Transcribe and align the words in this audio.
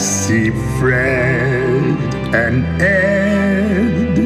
see 0.00 0.50
Fred 0.78 1.98
and 2.34 2.64
Ed 2.80 4.18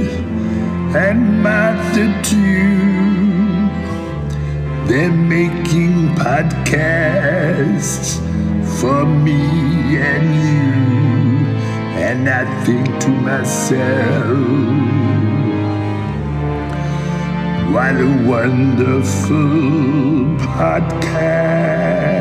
and 0.95 1.43
Martha 1.43 2.07
too. 2.23 3.69
They're 4.87 5.11
making 5.11 6.15
podcasts 6.15 7.01
for 8.79 9.05
me 9.05 9.97
and 9.97 10.35
you. 10.47 10.73
And 12.07 12.29
I 12.29 12.45
think 12.65 12.87
to 13.01 13.09
myself, 13.09 14.39
what 17.73 17.97
a 17.97 18.07
wonderful 18.29 19.49
podcast. 20.55 22.15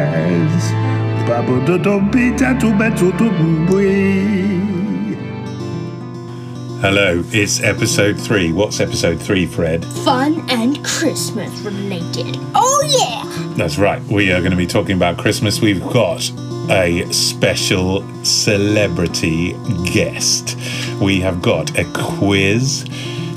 Hello, 6.81 7.23
it's 7.27 7.62
episode 7.64 8.20
three. 8.20 8.52
What's 8.52 8.81
episode 8.81 9.22
three, 9.22 9.45
Fred? 9.45 9.86
Fun 10.04 10.44
and 10.50 10.84
Christmas 10.84 11.50
related. 11.62 12.36
Oh 12.54 12.84
yeah! 13.00 13.54
That's 13.55 13.78
right. 13.78 14.02
We 14.04 14.34
are 14.34 14.40
going 14.40 14.52
to 14.52 14.58
be 14.58 14.67
talking 14.67 14.98
about 14.98 15.17
Christmas. 15.17 15.62
We've 15.62 15.81
got 15.81 16.30
a 16.70 17.09
special 17.14 18.03
celebrity 18.26 19.53
guest. 19.86 20.58
We 21.02 21.22
have 21.22 21.42
got 21.42 21.78
a 21.78 21.86
quiz. 21.94 22.86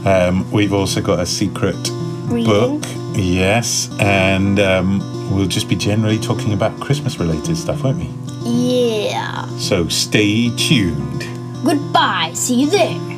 Um, 0.05 0.51
we've 0.51 0.73
also 0.73 1.01
got 1.01 1.21
a 1.21 1.27
secret 1.27 1.77
Reading. 2.25 2.47
book. 2.47 2.83
Yes, 3.15 3.89
and 4.01 4.59
um, 4.59 5.01
we'll 5.31 5.47
just 5.47 5.69
be 5.69 5.77
generally 5.77 6.19
talking 6.19 6.53
about 6.53 6.79
Christmas 6.81 7.19
related 7.19 7.57
stuff, 7.57 7.83
won't 7.83 7.99
we? 7.99 8.11
Yeah. 8.45 9.47
So 9.59 9.89
stay 9.89 10.55
tuned. 10.57 11.27
Goodbye. 11.65 12.33
See 12.35 12.61
you 12.63 12.71
there. 12.71 13.17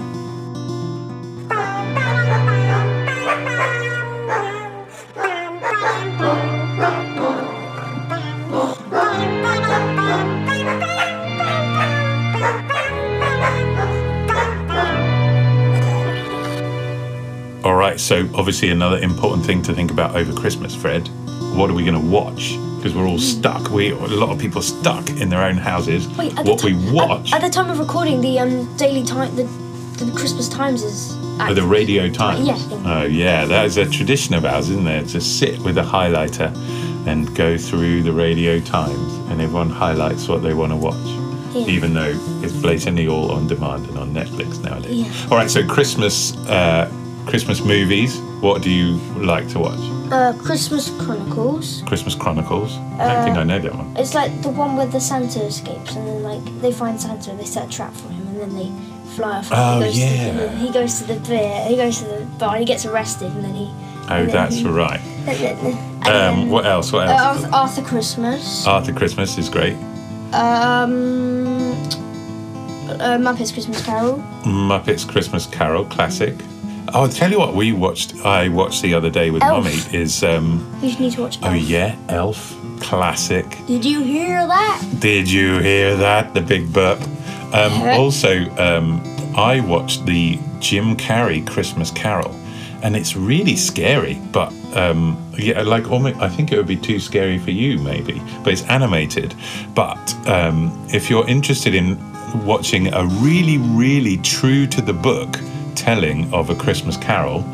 All 17.65 17.75
right, 17.75 18.00
so 18.00 18.28
obviously 18.34 18.70
another 18.70 18.98
important 18.98 19.45
thing 19.45 19.62
to 19.62 19.75
think 19.75 19.91
about 19.91 20.17
over 20.17 20.33
Christmas, 20.33 20.75
Fred. 20.75 21.11
What 21.59 21.70
are 21.70 21.75
we 21.75 21.83
going 21.83 22.01
to 22.01 22.09
watch? 22.09 22.56
Because 22.77 22.95
we're 22.95 23.09
all 23.09 23.19
stuck. 23.19 23.73
We 23.73 23.91
a 23.91 23.97
lot 23.97 24.31
of 24.31 24.39
people 24.39 24.62
stuck 24.62 25.11
in 25.11 25.28
their 25.28 25.42
own 25.42 25.56
houses. 25.56 26.06
Wait, 26.17 26.33
what 26.45 26.62
we 26.62 26.75
watch 26.92 27.33
At, 27.33 27.42
at 27.42 27.47
the 27.48 27.53
time 27.53 27.69
of 27.69 27.81
recording, 27.81 28.20
the 28.20 28.39
um 28.39 28.77
daily 28.77 29.03
time, 29.05 29.34
the, 29.34 29.42
the 30.05 30.12
Christmas 30.12 30.48
Times 30.48 30.84
is. 30.84 31.17
are 31.41 31.55
the 31.55 31.65
radio 31.65 32.09
times. 32.09 32.47
Yeah. 32.47 32.56
Oh 32.87 33.03
yeah, 33.06 33.45
that 33.45 33.65
is 33.65 33.77
a 33.77 33.91
tradition 33.91 34.37
of 34.37 34.45
ours, 34.45 34.70
isn't 34.70 34.87
it? 34.87 35.09
To 35.09 35.20
sit 35.20 35.59
with 35.59 35.78
a 35.78 35.83
highlighter 35.83 36.55
and 37.09 37.34
go 37.34 37.59
through 37.59 38.05
the 38.05 38.12
radio 38.12 38.61
times, 38.61 39.12
and 39.28 39.41
everyone 39.41 39.69
highlights 39.69 40.28
what 40.28 40.45
they 40.45 40.55
want 40.55 40.70
to 40.70 40.77
watch. 40.77 40.95
Yeah. 41.56 41.67
Even 41.67 41.93
though 41.93 42.15
it's 42.41 42.53
blatantly 42.55 43.09
all 43.09 43.33
on 43.33 43.48
demand 43.48 43.89
and 43.89 43.98
on 43.98 44.15
Netflix 44.15 44.62
nowadays. 44.62 44.95
Yeah. 44.95 45.28
All 45.28 45.37
right, 45.37 45.50
so 45.50 45.67
Christmas, 45.67 46.37
uh, 46.47 46.89
Christmas 47.27 47.61
movies. 47.61 48.17
What 48.41 48.62
do 48.62 48.70
you 48.70 48.98
like 49.17 49.48
to 49.48 49.59
watch? 49.59 49.98
Uh, 50.11 50.33
Christmas 50.42 50.91
Chronicles. 51.03 51.83
Christmas 51.87 52.14
Chronicles. 52.14 52.77
I 52.99 53.15
don't 53.15 53.25
think 53.25 53.37
Uh, 53.37 53.41
I 53.41 53.44
know 53.44 53.59
that 53.59 53.75
one. 53.75 53.94
It's 53.97 54.15
like 54.15 54.31
the 54.43 54.49
one 54.49 54.77
where 54.77 54.87
the 54.87 55.00
Santa 55.00 55.41
escapes, 55.44 55.94
and 55.97 56.06
then 56.06 56.22
like 56.22 56.43
they 56.62 56.72
find 56.72 56.99
Santa, 57.00 57.31
and 57.31 57.38
they 57.38 57.44
set 57.44 57.66
a 57.69 57.71
trap 57.71 57.93
for 57.94 58.09
him, 58.09 58.27
and 58.28 58.41
then 58.41 58.55
they 58.56 58.71
fly 59.16 59.38
off. 59.38 59.49
Oh, 59.53 59.81
he 59.83 60.00
yeah. 60.00 60.33
To, 60.33 60.49
he 60.56 60.71
goes 60.72 60.99
to 61.00 61.05
the 61.12 61.21
bear. 61.28 61.69
He 61.69 61.77
goes 61.77 61.99
to 61.99 62.05
the 62.06 62.25
bar. 62.38 62.50
and 62.56 62.60
He 62.60 62.65
gets 62.65 62.87
arrested, 62.87 63.31
and 63.33 63.44
then 63.44 63.55
he. 63.55 63.71
Oh, 64.10 64.25
that's 64.27 64.56
he- 64.56 64.65
right. 64.65 65.00
and 65.27 66.09
Um, 66.09 66.49
what 66.50 66.65
else? 66.65 66.91
What 66.93 67.09
uh, 67.09 67.12
else? 67.12 67.44
Arthur, 67.44 67.54
Arthur 67.54 67.83
Christmas. 67.83 68.66
Arthur 68.66 68.93
Christmas 68.94 69.37
is 69.37 69.49
great. 69.50 69.75
Um. 70.33 71.72
Uh, 72.88 73.19
Muppets 73.19 73.53
Christmas 73.53 73.84
Carol. 73.84 74.16
Muppets 74.44 75.06
Christmas 75.06 75.44
Carol, 75.47 75.84
classic. 75.84 76.34
Oh, 76.94 77.03
I'll 77.03 77.09
tell 77.09 77.31
you 77.31 77.38
what 77.38 77.54
we 77.54 77.72
watched. 77.72 78.15
I 78.25 78.49
watched 78.49 78.82
the 78.82 78.94
other 78.94 79.10
day 79.10 79.31
with 79.31 79.43
Elf. 79.43 79.65
Mummy. 79.65 79.76
Is 79.97 80.22
um, 80.25 80.66
You 80.82 80.97
need 80.99 81.12
to 81.12 81.22
watch. 81.22 81.38
oh 81.43 81.49
Elf. 81.53 81.62
yeah, 81.62 81.97
Elf, 82.09 82.56
classic. 82.81 83.47
Did 83.66 83.84
you 83.84 84.03
hear 84.03 84.47
that? 84.47 84.82
Did 84.98 85.31
you 85.31 85.59
hear 85.59 85.97
that? 85.97 86.32
The 86.34 86.41
big 86.41 86.72
burp. 86.72 87.00
Um, 87.53 87.72
also, 87.88 88.48
um, 88.56 89.03
I 89.37 89.60
watched 89.60 90.06
the 90.06 90.38
Jim 90.60 90.97
Carrey 90.97 91.47
Christmas 91.47 91.91
Carol, 91.91 92.32
and 92.82 92.97
it's 92.97 93.16
really 93.16 93.56
scary. 93.56 94.19
But 94.32 94.53
um, 94.75 95.22
yeah, 95.37 95.62
like 95.62 95.91
almost, 95.91 96.19
I 96.21 96.28
think 96.28 96.53
it 96.53 96.56
would 96.56 96.66
be 96.66 96.77
too 96.77 97.00
scary 97.00 97.38
for 97.38 97.50
you, 97.50 97.78
maybe. 97.78 98.22
But 98.43 98.54
it's 98.54 98.62
animated. 98.65 99.34
But 99.75 100.15
um, 100.27 100.87
if 100.93 101.10
you're 101.10 101.28
interested 101.28 101.75
in 101.75 101.98
watching 102.47 102.93
a 102.94 103.04
really, 103.06 103.59
really 103.59 104.16
true 104.19 104.66
to 104.69 104.81
the 104.81 104.93
book 104.93 105.38
telling 105.78 106.33
of 106.34 106.50
a 106.50 106.55
Christmas 106.55 106.97
Carol, 106.97 107.44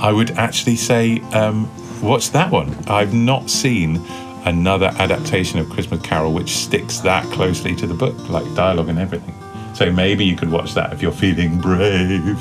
I 0.00 0.12
would 0.12 0.32
actually 0.32 0.76
say 0.76 1.20
um, 1.32 1.70
watch 2.02 2.30
that 2.32 2.50
one. 2.50 2.74
I've 2.88 3.14
not 3.14 3.48
seen 3.48 3.96
another 4.44 4.92
adaptation 4.98 5.58
of 5.58 5.68
Christmas 5.70 6.00
Carol 6.02 6.32
which 6.32 6.50
sticks 6.56 6.98
that 7.00 7.24
closely 7.32 7.74
to 7.76 7.86
the 7.86 7.94
book, 7.94 8.16
like 8.28 8.44
dialogue 8.54 8.88
and 8.88 8.98
everything. 8.98 9.34
So 9.74 9.92
maybe 9.92 10.24
you 10.24 10.36
could 10.36 10.50
watch 10.50 10.74
that 10.74 10.92
if 10.92 11.02
you're 11.02 11.12
feeling 11.12 11.60
brave. 11.60 12.36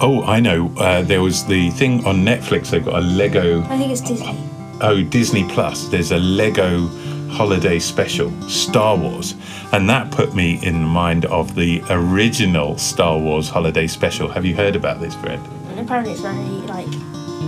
Oh, 0.00 0.22
I 0.24 0.40
know. 0.40 0.70
Uh, 0.76 1.02
there 1.02 1.22
was 1.22 1.46
the 1.46 1.70
thing 1.70 2.04
on 2.04 2.16
Netflix. 2.24 2.70
They've 2.70 2.84
got 2.84 2.96
a 2.96 3.00
Lego. 3.00 3.62
I 3.62 3.78
think 3.78 3.92
it's 3.92 4.02
Disney. 4.02 4.38
Oh, 4.80 5.02
Disney 5.02 5.48
Plus. 5.48 5.88
There's 5.88 6.12
a 6.12 6.18
Lego 6.18 6.88
holiday 7.32 7.78
special, 7.78 8.30
Star 8.42 8.96
Wars, 8.96 9.34
and 9.72 9.88
that 9.88 10.10
put 10.10 10.34
me 10.34 10.62
in 10.62 10.82
mind 10.82 11.24
of 11.24 11.54
the 11.54 11.82
original 11.88 12.76
Star 12.78 13.18
Wars 13.18 13.48
holiday 13.48 13.86
special. 13.86 14.28
Have 14.28 14.44
you 14.44 14.54
heard 14.54 14.76
about 14.76 15.00
this, 15.00 15.14
Fred? 15.14 15.40
And 15.68 15.80
apparently, 15.80 16.12
it's 16.12 16.20
very 16.20 16.34
like 16.34 16.88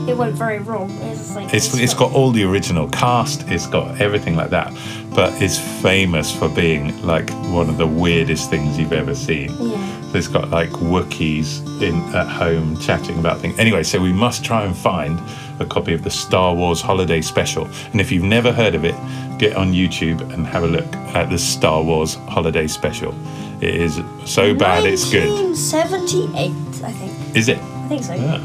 it 0.09 0.17
went 0.17 0.35
very 0.35 0.59
wrong. 0.59 0.91
It's 0.91 1.35
like 1.35 1.55
It's, 1.55 1.75
it's 1.75 1.95
got 1.95 2.13
all 2.13 2.31
the 2.31 2.45
original 2.45 2.89
cast, 2.89 3.49
it's 3.49 3.67
got 3.67 4.01
everything 4.01 4.37
like 4.37 4.51
that, 4.51 4.73
but 5.15 5.33
it's 5.41 5.59
famous 5.83 6.35
for 6.35 6.49
being 6.49 7.01
like 7.03 7.31
one 7.53 7.69
of 7.69 7.79
the 7.79 7.87
weirdest 7.87 8.51
things 8.51 8.79
you've 8.79 8.93
ever 8.93 9.15
seen. 9.15 9.51
Yeah. 9.59 10.01
It's 10.15 10.29
got 10.29 10.51
like 10.51 10.71
Wookiees 10.71 11.83
in 11.83 11.97
at 12.15 12.29
home 12.29 12.79
chatting 12.79 13.19
about 13.19 13.41
things. 13.41 13.59
Anyway, 13.59 13.83
so 13.83 14.01
we 14.01 14.13
must 14.13 14.45
try 14.45 14.65
and 14.65 14.77
find 14.77 15.19
a 15.61 15.67
copy 15.67 15.95
of 15.95 16.03
the 16.03 16.11
Star 16.11 16.55
Wars 16.55 16.81
Holiday 16.81 17.21
Special. 17.21 17.69
And 17.93 18.01
if 18.01 18.11
you've 18.13 18.25
never 18.25 18.53
heard 18.53 18.75
of 18.75 18.85
it, 18.85 18.95
get 19.39 19.57
on 19.57 19.73
YouTube 19.73 20.21
and 20.33 20.47
have 20.47 20.63
a 20.63 20.67
look 20.67 20.95
at 21.15 21.31
the 21.31 21.39
Star 21.39 21.83
Wars 21.83 22.15
Holiday 22.29 22.67
Special. 22.67 23.15
It 23.61 23.75
is 23.75 24.01
so 24.25 24.55
bad 24.55 24.85
it's 24.85 25.11
good. 25.11 25.29
1978, 25.29 26.85
I 26.85 26.93
think. 26.93 27.37
Is 27.37 27.49
it? 27.49 27.59
I 27.59 27.89
think 27.89 28.05
so. 28.05 28.15
Yeah. 28.15 28.43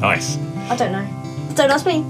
Nice. 0.00 0.38
I 0.68 0.76
don't 0.76 0.92
know. 0.92 1.06
Don't 1.54 1.70
ask 1.70 1.86
me. 1.86 2.04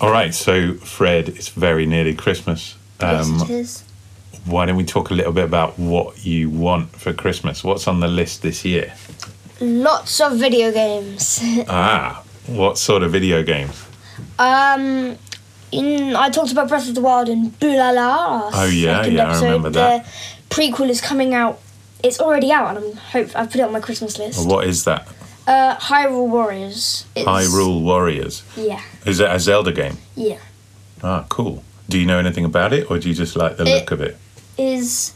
All 0.00 0.10
right, 0.10 0.34
so 0.34 0.74
Fred, 0.74 1.28
it's 1.30 1.48
very 1.48 1.86
nearly 1.86 2.14
Christmas. 2.14 2.76
Um, 3.00 3.38
yes, 3.38 3.42
it 3.42 3.50
is. 3.50 3.84
why 4.44 4.66
don't 4.66 4.76
we 4.76 4.84
talk 4.84 5.10
a 5.10 5.14
little 5.14 5.32
bit 5.32 5.44
about 5.44 5.78
what 5.78 6.24
you 6.24 6.50
want 6.50 6.90
for 6.90 7.12
Christmas? 7.12 7.64
What's 7.64 7.88
on 7.88 8.00
the 8.00 8.08
list 8.08 8.42
this 8.42 8.64
year? 8.64 8.92
Lots 9.60 10.20
of 10.20 10.38
video 10.38 10.70
games. 10.72 11.40
Ah, 11.68 12.22
what 12.46 12.76
sort 12.78 13.02
of 13.02 13.10
video 13.12 13.42
games? 13.42 13.84
um, 14.38 15.16
in, 15.72 16.14
I 16.14 16.30
talked 16.30 16.52
about 16.52 16.68
Breath 16.68 16.88
of 16.88 16.94
the 16.94 17.00
Wild 17.00 17.28
and 17.28 17.58
Boo 17.58 17.74
La 17.76 17.90
La. 17.90 18.50
Oh, 18.52 18.66
yeah, 18.66 19.04
yeah, 19.06 19.32
I 19.32 19.40
remember 19.42 19.70
that. 19.70 20.04
The 20.04 20.54
prequel 20.54 20.88
is 20.90 21.00
coming 21.00 21.34
out. 21.34 21.60
It's 22.04 22.20
already 22.20 22.52
out, 22.52 22.76
and 22.76 22.84
I'm 22.84 22.96
hope 22.96 23.30
I've 23.34 23.50
put 23.50 23.56
it 23.60 23.62
on 23.64 23.72
my 23.72 23.80
Christmas 23.80 24.18
list. 24.18 24.46
What 24.46 24.66
is 24.66 24.84
that? 24.84 25.08
Uh, 25.46 25.76
Hyrule 25.76 26.28
Warriors. 26.28 27.06
It's, 27.14 27.26
Hyrule 27.28 27.82
Warriors. 27.82 28.42
Yeah, 28.56 28.82
Is 29.04 29.20
it 29.20 29.30
a 29.30 29.38
Zelda 29.38 29.72
game? 29.72 29.96
yeah. 30.16 30.38
Ah, 31.02 31.24
cool. 31.28 31.62
Do 31.88 31.98
you 31.98 32.06
know 32.06 32.18
anything 32.18 32.44
about 32.44 32.72
it, 32.72 32.90
or 32.90 32.98
do 32.98 33.08
you 33.08 33.14
just 33.14 33.36
like 33.36 33.56
the 33.56 33.64
It- 33.64 33.74
look 33.80 33.90
of 33.92 34.00
it? 34.00 34.16
Is 34.58 35.12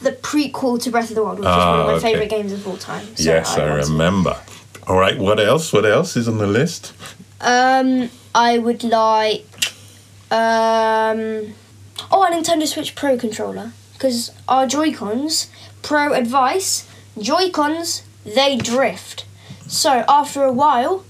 the 0.00 0.12
prequel 0.12 0.80
to 0.82 0.90
Breath 0.90 1.10
of 1.10 1.16
the 1.16 1.24
Wild, 1.24 1.40
which 1.40 1.46
is 1.48 1.52
Ah, 1.52 1.70
one 1.70 1.80
of 1.80 1.86
my 1.86 1.92
okay. 1.94 2.12
favourite 2.12 2.30
games 2.30 2.52
of 2.52 2.66
all 2.66 2.76
time. 2.76 3.04
So 3.16 3.24
yes, 3.24 3.56
I, 3.58 3.64
to- 3.66 3.72
remember. 3.72 4.36
All 4.86 4.96
right, 4.96 5.18
what 5.18 5.38
else? 5.40 5.72
What 5.72 5.84
else 5.84 6.16
is 6.16 6.26
on 6.28 6.38
the 6.38 6.46
list? 6.46 6.92
Um, 7.40 8.08
I 8.34 8.56
would 8.58 8.82
like. 8.84 9.44
Um, 10.30 11.54
Oh, 12.10 12.22
a 12.22 12.30
Nintendo 12.30 12.66
Switch 12.66 12.94
Pro 12.94 13.18
controller. 13.18 13.72
Because 13.94 14.30
our 14.46 14.66
Joy 14.66 14.92
Cons, 14.94 15.48
pro 15.82 16.12
advice, 16.14 16.86
Joy 17.20 17.50
Cons 17.50 18.02
they 18.34 18.56
drift. 18.56 19.24
So 19.66 20.04
after 20.08 20.42
a 20.44 20.52
while, 20.52 21.04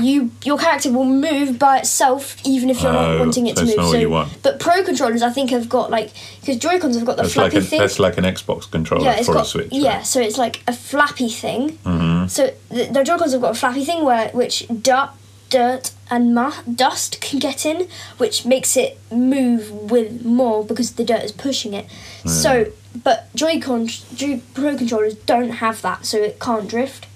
you 0.00 0.30
your 0.44 0.58
character 0.58 0.92
will 0.92 1.06
move 1.06 1.58
by 1.58 1.78
itself 1.78 2.36
even 2.44 2.68
if 2.68 2.82
you're 2.82 2.90
Oh, 2.94 3.12
not 3.12 3.18
wanting 3.18 3.46
it 3.46 3.56
so 3.56 3.62
to 3.62 3.66
move. 3.68 3.76
not 3.78 3.86
what 3.88 4.00
you 4.00 4.10
want. 4.10 4.42
But 4.42 4.60
pro 4.60 4.82
controllers, 4.84 5.22
I 5.22 5.30
think, 5.30 5.48
have 5.50 5.68
got 5.70 5.90
like 5.90 6.10
because 6.40 6.58
Joy 6.58 6.78
Cons 6.78 6.96
have 6.96 7.06
got 7.06 7.16
the 7.16 7.22
That's 7.22 7.36
like 7.36 7.52
flappy 7.52 7.64
a, 7.66 7.68
thing. 7.68 7.78
that's 7.80 7.98
like 7.98 8.18
an 8.18 8.24
Xbox 8.24 8.70
controller 8.70 9.04
yeah, 9.04 9.16
it's 9.16 9.26
for 9.26 9.32
got 9.34 9.46
a 9.46 9.48
Switch. 9.48 9.68
yeah, 9.72 9.96
right? 9.96 10.06
so 10.06 10.20
it's 10.20 10.36
like 10.36 10.62
a 10.68 10.72
flappy 10.74 11.30
thing. 11.30 11.78
Mhm. 11.84 12.28
So 12.28 12.52
the, 12.68 12.84
the 12.92 13.04
Joy 13.04 13.16
Cons 13.16 13.32
have 13.32 13.40
got 13.40 13.52
a 13.56 13.58
flappy 13.58 13.84
thing 13.86 14.04
where 14.04 14.28
which 14.30 14.66
dirt, 14.82 15.10
dirt 15.48 15.92
and 16.10 16.34
ma- 16.34 16.60
dust 16.72 17.20
can 17.22 17.38
get 17.38 17.64
in, 17.64 17.88
which 18.18 18.44
makes 18.44 18.76
it 18.76 18.98
move 19.10 19.70
with 19.90 20.24
more 20.26 20.62
because 20.62 20.92
the 20.92 21.04
dirt 21.04 21.22
is 21.24 21.32
pushing 21.32 21.72
it. 21.72 21.86
So, 22.26 22.66
but 23.04 23.34
Joy 23.34 23.60
Cons, 23.60 24.00
Joy 24.14 24.40
Pro 24.54 24.76
controllers 24.76 25.14
don't 25.14 25.50
have 25.50 25.82
that, 25.82 26.06
so 26.06 26.18
it 26.18 26.38
can't 26.40 26.68
drift. 26.68 27.06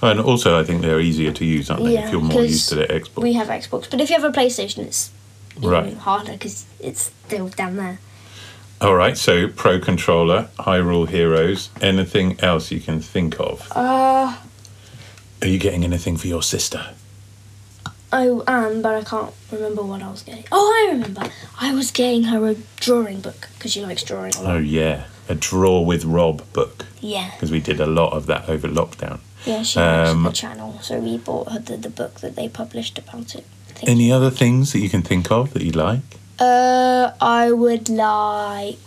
And 0.00 0.20
also, 0.20 0.58
I 0.58 0.64
think 0.64 0.82
they're 0.82 1.00
easier 1.00 1.32
to 1.32 1.44
use, 1.44 1.70
aren't 1.70 1.84
they? 1.84 1.94
Yeah, 1.94 2.06
if 2.06 2.12
you're 2.12 2.20
more 2.20 2.42
used 2.42 2.68
to 2.68 2.76
the 2.76 2.84
Xbox. 2.86 3.22
We 3.22 3.32
have 3.34 3.48
Xbox, 3.48 3.90
but 3.90 4.00
if 4.00 4.10
you 4.10 4.16
have 4.20 4.24
a 4.24 4.30
PlayStation, 4.36 4.78
it's 4.86 5.10
Right. 5.60 5.96
harder 5.96 6.32
because 6.32 6.66
it's 6.78 7.10
still 7.26 7.48
down 7.48 7.76
there. 7.76 7.98
All 8.80 8.94
right, 8.94 9.18
so 9.18 9.48
Pro 9.48 9.80
Controller, 9.80 10.50
Hyrule 10.60 11.08
Heroes, 11.08 11.70
anything 11.80 12.38
else 12.40 12.70
you 12.70 12.78
can 12.80 13.00
think 13.00 13.40
of? 13.40 13.66
Uh, 13.74 14.36
Are 15.42 15.48
you 15.48 15.58
getting 15.58 15.82
anything 15.82 16.16
for 16.16 16.28
your 16.28 16.42
sister? 16.44 16.90
I 18.12 18.24
am, 18.46 18.80
but 18.82 18.94
I 18.94 19.04
can't 19.04 19.34
remember 19.52 19.82
what 19.82 20.02
I 20.02 20.10
was 20.10 20.22
getting. 20.22 20.44
Oh, 20.50 20.86
I 20.88 20.92
remember. 20.92 21.24
I 21.60 21.74
was 21.74 21.90
getting 21.90 22.24
her 22.24 22.46
a 22.48 22.54
drawing 22.76 23.20
book 23.20 23.48
because 23.54 23.72
she 23.72 23.82
likes 23.84 24.02
drawing 24.02 24.34
a 24.36 24.42
lot. 24.42 24.54
Oh, 24.56 24.58
yeah, 24.58 25.04
a 25.28 25.34
Draw 25.34 25.80
with 25.82 26.04
Rob 26.04 26.42
book, 26.54 26.86
Yeah. 27.00 27.30
because 27.34 27.50
we 27.50 27.60
did 27.60 27.80
a 27.80 27.86
lot 27.86 28.12
of 28.14 28.26
that 28.26 28.48
over 28.48 28.66
lockdown. 28.68 29.18
Yeah, 29.44 29.62
she 29.62 29.78
Um, 29.78 30.24
likes 30.24 30.40
the 30.40 30.46
channel, 30.48 30.78
so 30.82 30.98
we 30.98 31.18
bought 31.18 31.52
her 31.52 31.58
the, 31.58 31.76
the 31.76 31.90
book 31.90 32.20
that 32.20 32.34
they 32.34 32.48
published 32.48 32.98
about 32.98 33.34
it. 33.34 33.44
Thank 33.74 33.88
Any 33.90 34.10
other 34.10 34.30
things 34.30 34.72
that 34.72 34.80
you 34.80 34.88
can 34.88 35.02
think 35.02 35.30
of 35.30 35.52
that 35.52 35.62
you 35.62 35.72
like? 35.72 36.00
Uh, 36.38 37.10
I 37.20 37.52
would 37.52 37.88
like 37.90 38.78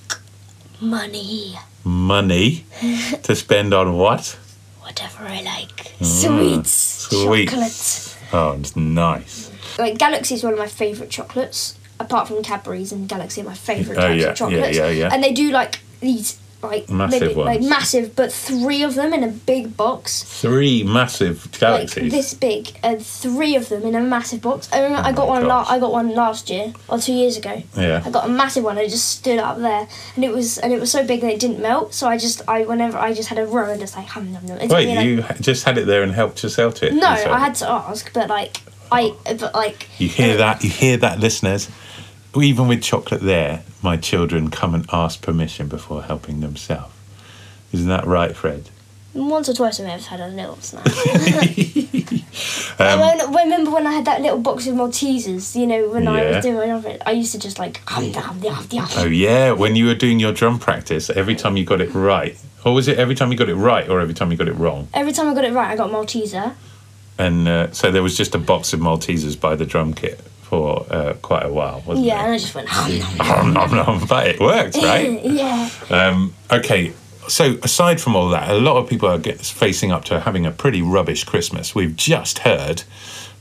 money. 0.80 1.56
Money 1.84 2.66
to 3.24 3.36
spend 3.36 3.74
on 3.74 3.98
what? 3.98 4.38
Whatever 4.82 5.26
I 5.26 5.42
like. 5.42 5.94
Sweets. 6.02 7.08
Mm, 7.08 7.26
sweets. 7.26 7.52
Chocolates. 7.52 8.11
Oh, 8.34 8.58
it's 8.60 8.76
nice. 8.76 9.52
Like, 9.78 9.98
Galaxy 9.98 10.36
is 10.36 10.44
one 10.44 10.54
of 10.54 10.60
my 10.60 10.68
favourite 10.68 11.10
chocolates. 11.12 11.78
Apart 12.00 12.28
from 12.28 12.42
Cadbury's 12.42 12.92
and 12.92 13.08
Galaxy 13.08 13.42
are 13.42 13.46
my 13.46 13.54
favourite 13.54 13.98
Oh, 14.00 14.02
types 14.08 14.18
yeah, 14.18 14.24
yeah, 14.26 14.32
of 14.32 14.38
chocolates. 14.38 14.78
yeah, 14.78 14.90
yeah. 14.90 15.10
And 15.14 15.24
they 15.24 15.32
do 15.34 15.52
like 15.52 15.80
these 16.00 16.40
like 16.64 16.90
Massive 16.90 17.36
like 17.38 17.62
massive, 17.62 18.16
but 18.16 18.32
three 18.32 18.84
of 18.84 18.96
them 18.96 19.14
in 19.14 19.24
a 19.24 19.28
big 19.30 19.76
box. 19.76 20.24
Three 20.24 20.84
massive 20.84 21.50
galaxies. 21.60 22.04
Like 22.04 22.12
this 22.12 22.34
big, 22.34 22.72
and 22.84 23.06
three 23.06 23.56
of 23.56 23.70
them 23.70 23.84
in 23.84 23.96
a 23.96 24.02
massive 24.02 24.42
box. 24.42 24.70
I 24.72 24.82
remember 24.84 25.04
oh 25.06 25.10
I 25.10 25.12
got 25.14 25.28
Oh 25.28 25.32
one. 25.32 25.46
La- 25.48 25.66
I 25.68 25.80
got 25.80 25.92
one 25.92 26.14
last 26.16 26.50
year 26.50 26.74
or 26.90 27.00
two 27.00 27.14
years 27.14 27.38
ago. 27.38 27.62
yeah. 27.76 28.04
I 28.06 28.10
got 28.12 28.26
a 28.26 28.30
massive 28.30 28.64
one. 28.64 28.78
I 28.78 28.88
just 28.88 29.10
stood 29.10 29.40
up 29.40 29.58
there, 29.58 29.88
and 30.16 30.24
it 30.24 30.32
was 30.32 30.58
and 30.60 30.72
it 30.74 30.80
was 30.80 30.92
so 30.92 31.06
big 31.06 31.22
that 31.22 31.32
it 31.34 31.40
didn't 31.40 31.60
melt. 31.62 31.94
So 31.94 32.08
I 32.08 32.18
just 32.18 32.42
I 32.48 32.64
whenever 32.66 32.98
I 32.98 33.14
just 33.14 33.30
had 33.30 33.38
a 33.40 33.46
row 33.46 33.70
and 33.72 33.80
just 33.80 33.96
like 33.96 34.08
hum 34.08 34.32
num 34.32 34.46
num. 34.46 34.58
It 34.58 34.70
Wait, 34.70 34.96
like- 34.96 35.06
you 35.06 35.24
just 35.42 35.64
had 35.64 35.78
it 35.78 35.86
there 35.88 36.04
and 36.04 36.12
helped 36.12 36.44
yourself 36.44 36.76
to 36.76 36.88
it? 36.88 36.94
No, 36.94 37.12
yourself? 37.12 37.36
I 37.36 37.40
had 37.40 37.56
to 37.56 37.70
ask, 37.70 38.12
but 38.14 38.30
like 38.30 38.58
I 38.92 39.16
but 39.40 39.54
like 39.54 39.88
You 40.00 40.10
hear 40.10 40.38
that? 40.38 40.64
You 40.64 40.70
hear 40.70 40.98
that, 40.98 41.20
listeners? 41.20 41.70
Even 42.36 42.68
with 42.68 42.82
chocolate 42.82 43.22
there, 43.22 43.64
my 43.82 43.98
children 43.98 44.50
come 44.50 44.74
and 44.74 44.86
ask 44.94 45.22
permission 45.22 45.68
before 45.68 46.04
helping 46.04 46.40
themselves. 46.40 46.94
Isn't 47.72 47.90
that 47.90 48.06
right, 48.06 48.36
Fred? 48.36 48.70
once 49.14 49.50
or 49.50 49.54
twice 49.54 49.78
I 49.78 49.84
may 49.84 49.90
have 49.92 50.06
had 50.06 50.22
a 50.22 50.28
little 50.30 50.56
snack. 50.62 50.86
Um, 52.80 52.88
I 52.88 53.12
remember- 53.12 53.38
remember 53.38 53.72
when 53.72 53.86
I 53.86 53.92
had 53.92 54.06
that 54.06 54.22
little 54.22 54.40
box 54.40 54.66
of 54.66 54.74
Maltesers? 54.76 55.56
You 55.56 55.68
know 55.68 55.90
when 55.90 56.08
I 56.08 56.32
was 56.32 56.44
doing 56.44 56.70
it, 56.86 57.02
I 57.06 57.12
used 57.12 57.34
to 57.34 57.40
just 57.40 57.60
like 57.60 57.82
hum 57.88 58.12
hum 58.14 58.42
hum 58.42 58.68
hum. 58.72 58.88
Oh 58.96 59.06
yeah, 59.06 59.52
when 59.52 59.76
you 59.76 59.86
were 59.86 59.94
doing 59.94 60.20
your 60.20 60.32
drum 60.32 60.58
practice, 60.58 61.10
every 61.10 61.36
time 61.36 61.58
you 61.58 61.66
got 61.66 61.82
it 61.82 61.94
right, 61.94 62.40
or 62.66 62.74
was 62.74 62.88
it 62.88 62.98
every 62.98 63.14
time 63.14 63.32
you 63.32 63.38
got 63.38 63.50
it 63.50 63.56
right, 63.56 63.88
or 63.90 64.00
every 64.00 64.14
time 64.16 64.32
you 64.32 64.38
got 64.38 64.48
it 64.48 64.54
wrong? 64.56 64.88
Every 64.94 65.12
time 65.12 65.28
I 65.28 65.34
got 65.36 65.44
it 65.44 65.54
right, 65.54 65.70
I 65.70 65.76
got 65.76 65.92
Malteser. 65.92 66.56
And 67.20 67.48
uh, 67.48 67.72
so 67.72 67.92
there 67.92 68.02
was 68.02 68.18
just 68.18 68.34
a 68.34 68.40
box 68.40 68.74
of 68.74 68.80
Maltesers 68.80 69.40
by 69.40 69.56
the 69.56 69.66
drum 69.66 69.94
kit 69.94 70.22
for 70.52 70.86
uh, 70.92 71.14
quite 71.22 71.46
a 71.46 71.50
while, 71.50 71.82
wasn't 71.86 72.06
it? 72.06 72.10
Yeah, 72.10 72.26
and? 72.26 72.34
I 72.34 72.38
just 72.38 72.54
went 72.54 72.68
Nom, 73.20 73.54
nom. 73.54 73.72
nom, 73.76 74.06
but 74.06 74.28
it 74.28 74.40
worked, 74.42 74.76
right? 74.84 75.24
yeah. 75.24 75.70
Um, 75.90 76.34
okay, 76.52 76.92
so 77.30 77.58
aside 77.64 78.02
from 78.02 78.18
all 78.18 78.28
that, 78.30 78.50
a 78.50 78.56
lot 78.60 78.76
of 78.76 78.90
people 78.90 79.08
are 79.08 79.18
get, 79.18 79.40
facing 79.40 79.94
up 79.94 80.04
to 80.06 80.20
having 80.20 80.46
a 80.46 80.52
pretty 80.52 80.82
rubbish 80.82 81.24
Christmas. 81.24 81.74
We've 81.74 81.96
just 81.96 82.40
heard 82.40 82.84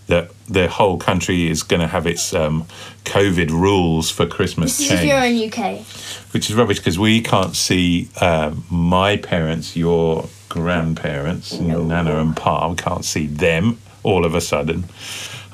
that 0.07 0.31
the 0.49 0.69
whole 0.69 0.99
country 0.99 1.49
is 1.49 1.65
going 1.65 1.81
to 1.81 1.89
have 1.89 2.07
its 2.07 2.33
um, 2.33 2.67
COVID 3.05 3.51
rules 3.51 4.09
for 4.09 4.25
Christmas 4.25 4.79
This 4.79 4.87
is 4.87 4.93
if 4.93 4.99
change, 5.01 5.11
you're 5.11 5.25
in 5.25 5.53
UK. 5.53 5.85
which 6.33 6.49
is 6.49 6.55
rubbish 6.55 6.79
because 6.79 6.97
we 6.99 7.21
can't 7.23 7.57
see 7.57 8.09
um, 8.21 8.65
my 8.71 9.17
parents, 9.17 9.77
your 9.77 10.29
grandparents, 10.49 11.59
Nana 11.59 12.21
and 12.21 12.37
Pa. 12.37 12.69
We 12.69 12.77
can't 12.77 13.05
see 13.05 13.27
them 13.27 13.79
all 14.05 14.25
of 14.25 14.37
a 14.37 14.41
sudden. 14.41 14.85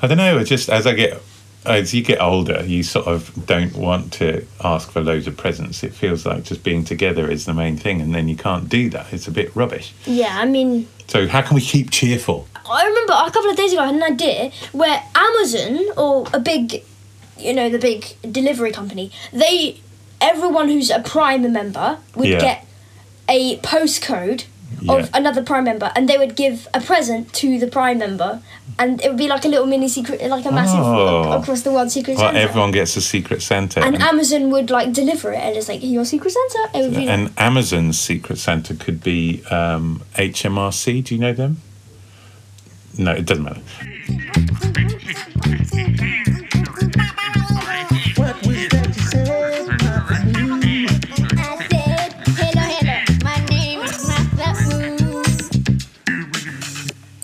I 0.03 0.07
don't 0.07 0.17
know. 0.17 0.37
It's 0.37 0.49
just 0.49 0.69
as 0.69 0.85
I 0.85 0.93
get. 0.93 1.19
Uh, 1.67 1.73
as 1.73 1.93
you 1.93 2.01
get 2.03 2.21
older, 2.21 2.63
you 2.65 2.81
sort 2.83 3.07
of 3.07 3.45
don't 3.45 3.75
want 3.75 4.13
to 4.13 4.45
ask 4.63 4.89
for 4.91 5.01
loads 5.01 5.27
of 5.27 5.35
presents. 5.35 5.83
It 5.83 5.93
feels 5.93 6.25
like 6.25 6.43
just 6.43 6.63
being 6.63 6.83
together 6.85 7.29
is 7.29 7.45
the 7.45 7.53
main 7.53 7.77
thing, 7.77 8.01
and 8.01 8.13
then 8.15 8.27
you 8.29 8.35
can't 8.37 8.69
do 8.69 8.89
that. 8.91 9.11
It's 9.11 9.27
a 9.27 9.31
bit 9.31 9.53
rubbish. 9.55 9.93
Yeah, 10.05 10.37
I 10.39 10.45
mean, 10.45 10.87
So, 11.07 11.27
how 11.27 11.41
can 11.41 11.55
we 11.55 11.61
keep 11.61 11.89
cheerful? 11.91 12.47
I 12.69 12.85
remember 12.85 13.13
a 13.13 13.31
couple 13.31 13.49
of 13.49 13.55
days 13.57 13.71
ago 13.73 13.81
I 13.81 13.85
had 13.87 13.95
an 13.95 14.03
idea 14.03 14.51
where 14.73 15.01
Amazon 15.15 15.79
or 15.97 16.25
a 16.33 16.39
big, 16.39 16.83
you 17.37 17.53
know, 17.53 17.69
the 17.69 17.79
big 17.79 18.05
delivery 18.29 18.71
company, 18.71 19.11
they, 19.31 19.79
everyone 20.19 20.67
who's 20.67 20.89
a 20.89 20.99
Prime 20.99 21.51
member 21.51 21.97
would 22.15 22.27
Yeah. 22.27 22.39
get 22.39 22.67
a 23.29 23.57
postcode 23.59 24.45
Yeah. 24.81 24.93
of 24.93 25.09
another 25.13 25.41
Prime 25.43 25.63
member, 25.63 25.91
and 25.95 26.07
they 26.07 26.17
would 26.17 26.35
give 26.35 26.67
a 26.73 26.79
present 26.81 27.33
to 27.33 27.57
the 27.59 27.67
Prime 27.67 27.97
member, 27.97 28.41
and 28.77 29.01
it 29.01 29.07
would 29.09 29.17
be 29.17 29.27
like 29.27 29.43
a 29.43 29.47
little 29.47 29.65
mini 29.65 29.87
secret, 29.87 30.21
like 30.29 30.45
a 30.45 30.51
massive 30.51 30.79
Oh. 30.79 31.31
across 31.31 31.61
the 31.63 31.71
world 31.71 31.89
secret 31.91 32.17
Well, 32.17 32.27
Santa. 32.27 32.39
everyone 32.39 32.71
gets 32.71 32.95
a 32.95 33.01
secret 33.01 33.41
Santa, 33.41 33.83
and 33.83 33.95
and, 33.95 34.03
Amazon 34.03 34.51
would 34.51 34.69
like 34.69 34.93
deliver 34.93 35.31
it, 35.33 35.39
and 35.39 35.55
it's 35.57 35.67
like 35.67 35.81
your 35.83 36.05
secret 36.05 36.31
Santa. 36.31 36.77
It 36.77 36.81
would 36.83 36.95
be 36.95 37.07
and 37.07 37.31
Amazon's 37.37 37.99
secret 37.99 38.37
Santa 38.37 38.75
could 38.75 39.01
be 39.03 39.43
um, 39.49 40.01
HMRC. 40.15 41.03
Do 41.03 41.15
you 41.15 41.21
know 41.21 41.33
them? 41.33 41.57
No, 42.97 43.11
it 43.13 43.25
doesn't 43.25 43.43
matter. 43.43 43.61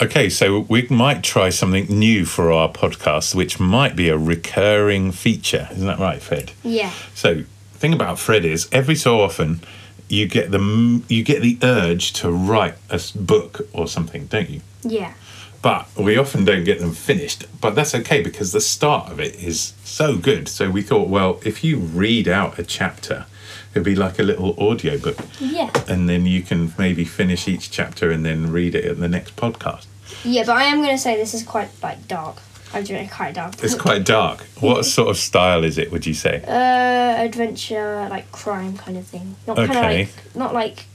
Okay, 0.04 0.28
so 0.28 0.60
we 0.68 0.86
might 0.90 1.24
try 1.24 1.48
something 1.48 1.86
new 1.86 2.26
for 2.26 2.52
our 2.52 2.68
podcast, 2.70 3.34
which 3.34 3.58
might 3.58 3.96
be 3.96 4.10
a 4.10 4.18
recurring 4.18 5.14
feature. 5.14 5.70
Isn't 5.72 5.88
that 5.88 5.98
right, 5.98 6.22
Fred? 6.22 6.52
yeah. 6.62 6.92
So, 7.16 7.44
thing 7.76 7.94
about 7.94 8.20
Fred 8.20 8.44
is 8.44 8.68
every 8.74 8.96
so 8.96 9.22
often 9.22 9.62
you 10.10 10.28
get 10.28 10.52
the 10.52 11.02
you 11.08 11.24
get 11.24 11.42
the 11.42 11.58
urge 11.64 12.12
to 12.14 12.30
write 12.30 12.76
a 12.90 13.00
book 13.16 13.66
or 13.72 13.88
something, 13.88 14.26
don't 14.26 14.50
you? 14.50 14.60
Yeah. 14.82 15.14
But 15.62 15.88
we 15.96 16.18
often 16.18 16.44
don't 16.44 16.66
get 16.66 16.82
them 16.82 16.92
finished. 16.92 17.46
But 17.62 17.74
that's 17.74 17.96
okay 17.96 18.22
because 18.22 18.52
the 18.52 18.60
start 18.60 19.10
of 19.10 19.22
it 19.22 19.36
is 19.36 19.72
so 19.86 20.18
good. 20.18 20.50
So 20.50 20.70
we 20.70 20.82
thought, 20.82 21.08
well, 21.08 21.40
if 21.46 21.64
you 21.64 21.78
read 21.78 22.28
out 22.28 22.60
a 22.60 22.64
chapter, 22.64 23.26
it'd 23.72 23.86
be 23.86 23.96
like 23.96 24.20
a 24.20 24.24
little 24.24 24.54
audio 24.60 24.98
book. 24.98 25.18
Yeah. 25.40 25.72
And 25.88 26.10
then 26.10 26.26
you 26.26 26.42
can 26.42 26.74
maybe 26.78 27.06
finish 27.06 27.48
each 27.48 27.72
chapter 27.72 28.12
and 28.12 28.26
then 28.26 28.52
read 28.52 28.76
it 28.76 28.84
at 28.84 29.00
the 29.00 29.08
next 29.08 29.38
podcast. 29.38 29.86
Yeah, 30.24 30.44
but 30.46 30.56
I 30.58 30.64
am 30.64 30.82
gonna 30.82 30.98
say 30.98 31.16
this 31.16 31.34
is 31.34 31.44
quite 31.44 31.70
like 31.82 32.08
dark. 32.08 32.38
I'm 32.74 32.84
doing 32.84 33.06
it 33.06 33.12
quite 33.12 33.36
dark. 33.36 33.54
It's 33.64 33.76
quite 33.76 34.04
dark. 34.04 34.42
What 34.60 34.84
sort 34.98 35.10
of 35.10 35.18
style 35.18 35.64
is 35.64 35.78
it, 35.78 35.92
would 35.92 36.06
you 36.06 36.14
say? 36.14 36.44
uh 36.48 37.24
adventure 37.24 38.08
like 38.10 38.32
crime 38.32 38.78
kind 38.78 38.98
of 38.98 39.06
thing. 39.06 39.36
Not 39.48 39.58
kind 39.58 39.70
of 39.72 39.76
Okay. 39.78 40.06
like 40.06 40.36
not 40.36 40.54
like 40.54 40.86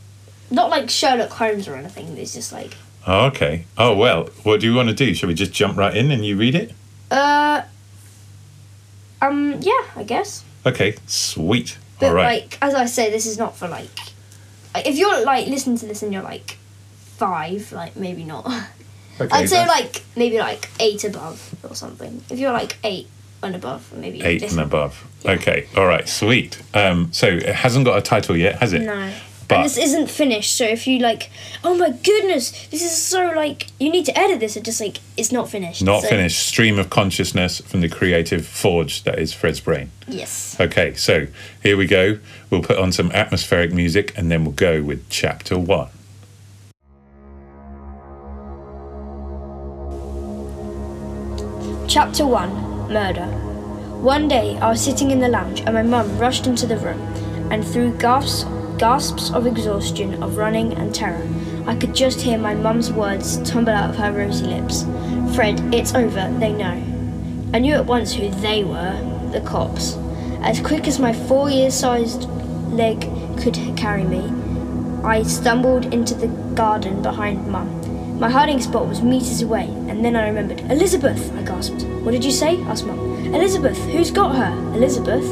not 0.50 0.70
like 0.70 0.90
Sherlock 0.90 1.30
Holmes 1.30 1.68
or 1.68 1.74
anything. 1.76 2.16
It's 2.16 2.34
just 2.34 2.52
like 2.52 2.74
Oh, 3.06 3.26
okay. 3.26 3.64
Oh, 3.78 3.96
well, 3.96 4.24
what 4.42 4.60
do 4.60 4.66
you 4.66 4.74
want 4.74 4.88
to 4.90 4.94
do? 4.94 5.14
Shall 5.14 5.28
we 5.28 5.34
just 5.34 5.52
jump 5.52 5.78
right 5.78 5.96
in 5.96 6.10
and 6.10 6.24
you 6.26 6.36
read 6.36 6.54
it? 6.54 6.72
uh 7.10 7.62
um 9.22 9.56
yeah, 9.60 9.82
I 9.96 10.04
guess. 10.04 10.44
Okay, 10.66 10.96
sweet. 11.06 11.78
But 12.00 12.08
All 12.08 12.14
right. 12.14 12.42
like 12.42 12.58
as 12.60 12.74
I 12.74 12.86
say, 12.86 13.10
this 13.10 13.26
is 13.26 13.38
not 13.38 13.56
for 13.56 13.68
like 13.68 13.88
like, 14.74 14.86
if 14.86 14.96
you're 14.96 15.24
like 15.24 15.46
listening 15.48 15.78
to 15.78 15.86
this 15.86 16.02
and 16.02 16.12
you're 16.12 16.22
like 16.22 16.58
five, 17.16 17.72
like 17.72 17.96
maybe 17.96 18.24
not. 18.24 18.50
okay, 19.20 19.36
I'd 19.36 19.48
say 19.48 19.66
like 19.66 20.02
maybe 20.16 20.38
like 20.38 20.68
eight 20.80 21.04
above 21.04 21.54
or 21.68 21.74
something. 21.74 22.22
If 22.30 22.38
you're 22.38 22.52
like 22.52 22.78
eight, 22.84 23.08
and 23.42 23.54
above, 23.54 23.92
maybe 23.96 24.22
Eight 24.22 24.42
and 24.42 24.60
above. 24.60 25.06
Okay, 25.24 25.68
all 25.76 25.86
right, 25.86 26.08
sweet. 26.08 26.60
Um, 26.74 27.12
so 27.12 27.26
it 27.28 27.46
hasn't 27.46 27.84
got 27.84 27.98
a 27.98 28.02
title 28.02 28.36
yet, 28.36 28.56
has 28.60 28.72
it? 28.72 28.82
No. 28.82 29.12
But 29.46 29.56
and 29.58 29.64
this 29.64 29.78
isn't 29.78 30.10
finished, 30.10 30.54
so 30.56 30.64
if 30.64 30.86
you 30.86 30.98
like, 30.98 31.30
oh 31.64 31.74
my 31.74 31.90
goodness, 31.90 32.66
this 32.68 32.82
is 32.82 32.94
so 32.94 33.32
like, 33.34 33.68
you 33.80 33.90
need 33.90 34.04
to 34.06 34.18
edit 34.18 34.40
this, 34.40 34.56
and 34.56 34.64
just 34.64 34.80
like, 34.80 34.98
it's 35.16 35.32
not 35.32 35.48
finished. 35.48 35.82
not 35.82 36.02
So- 36.02 36.08
finished. 36.08 36.46
Stream 36.46 36.78
of 36.78 36.90
consciousness 36.90 37.60
from 37.60 37.80
the 37.80 37.88
creative 37.88 38.46
forge 38.46 39.04
that 39.04 39.18
is 39.18 39.32
Fred's 39.32 39.60
brain. 39.60 39.90
Yes. 40.06 40.56
Okay, 40.60 40.92
so 40.94 41.28
here 41.62 41.76
we 41.78 41.86
go. 41.86 42.18
We'll 42.50 42.62
put 42.62 42.76
on 42.78 42.92
some 42.92 43.10
atmospheric 43.12 43.72
music 43.72 44.12
and 44.18 44.30
then 44.30 44.44
we'll 44.44 44.52
go 44.52 44.82
with 44.82 45.08
chapter 45.08 45.58
one. 45.58 45.88
Chapter 51.88 52.26
1 52.26 52.92
Murder. 52.92 53.24
One 54.02 54.28
day 54.28 54.58
I 54.58 54.68
was 54.68 54.84
sitting 54.84 55.10
in 55.10 55.20
the 55.20 55.28
lounge 55.28 55.60
and 55.60 55.72
my 55.72 55.82
mum 55.82 56.18
rushed 56.18 56.46
into 56.46 56.66
the 56.66 56.76
room, 56.76 57.00
and 57.50 57.66
through 57.66 57.96
gasps, 57.96 58.44
gasps 58.76 59.30
of 59.30 59.46
exhaustion, 59.46 60.22
of 60.22 60.36
running 60.36 60.74
and 60.74 60.94
terror, 60.94 61.26
I 61.66 61.76
could 61.76 61.94
just 61.94 62.20
hear 62.20 62.36
my 62.36 62.52
mum's 62.52 62.92
words 62.92 63.38
tumble 63.38 63.72
out 63.72 63.88
of 63.88 63.96
her 63.96 64.12
rosy 64.12 64.44
lips 64.44 64.84
Fred, 65.34 65.62
it's 65.74 65.94
over, 65.94 66.30
they 66.38 66.52
know. 66.52 66.74
I 67.54 67.58
knew 67.58 67.72
at 67.72 67.86
once 67.86 68.12
who 68.12 68.28
they 68.28 68.64
were 68.64 69.30
the 69.32 69.40
cops. 69.40 69.96
As 70.42 70.60
quick 70.60 70.86
as 70.86 70.98
my 70.98 71.14
four 71.14 71.48
year 71.48 71.70
sized 71.70 72.28
leg 72.68 73.00
could 73.38 73.54
carry 73.78 74.04
me, 74.04 74.30
I 75.02 75.22
stumbled 75.22 75.86
into 75.94 76.14
the 76.14 76.28
garden 76.54 77.00
behind 77.00 77.46
Mum. 77.48 77.77
My 78.18 78.28
hiding 78.28 78.60
spot 78.60 78.88
was 78.88 79.00
meters 79.00 79.42
away, 79.42 79.66
and 79.88 80.04
then 80.04 80.16
I 80.16 80.26
remembered. 80.26 80.60
Elizabeth, 80.72 81.32
I 81.36 81.42
gasped. 81.42 81.84
What 82.02 82.10
did 82.10 82.24
you 82.24 82.32
say? 82.32 82.60
asked 82.62 82.84
Mum. 82.84 82.98
Elizabeth, 83.32 83.78
who's 83.84 84.10
got 84.10 84.34
her? 84.34 84.52
Elizabeth, 84.74 85.24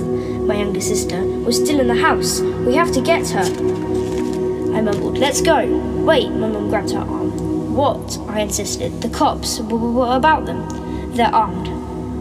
my 0.46 0.54
younger 0.54 0.80
sister, 0.80 1.20
was 1.20 1.56
still 1.56 1.80
in 1.80 1.88
the 1.88 1.96
house. 1.96 2.40
We 2.40 2.76
have 2.76 2.92
to 2.92 3.00
get 3.00 3.28
her. 3.30 3.42
I 3.42 4.80
mumbled. 4.80 5.18
Let's 5.18 5.42
go. 5.42 5.66
Wait, 6.04 6.30
my 6.30 6.46
mum 6.46 6.68
grabbed 6.68 6.92
her 6.92 7.00
arm. 7.00 7.74
What? 7.74 8.18
I 8.28 8.38
insisted. 8.38 9.02
The 9.02 9.08
cops. 9.08 9.58
What 9.58 10.16
about 10.16 10.46
them? 10.46 11.12
They're 11.12 11.34
armed. 11.34 11.68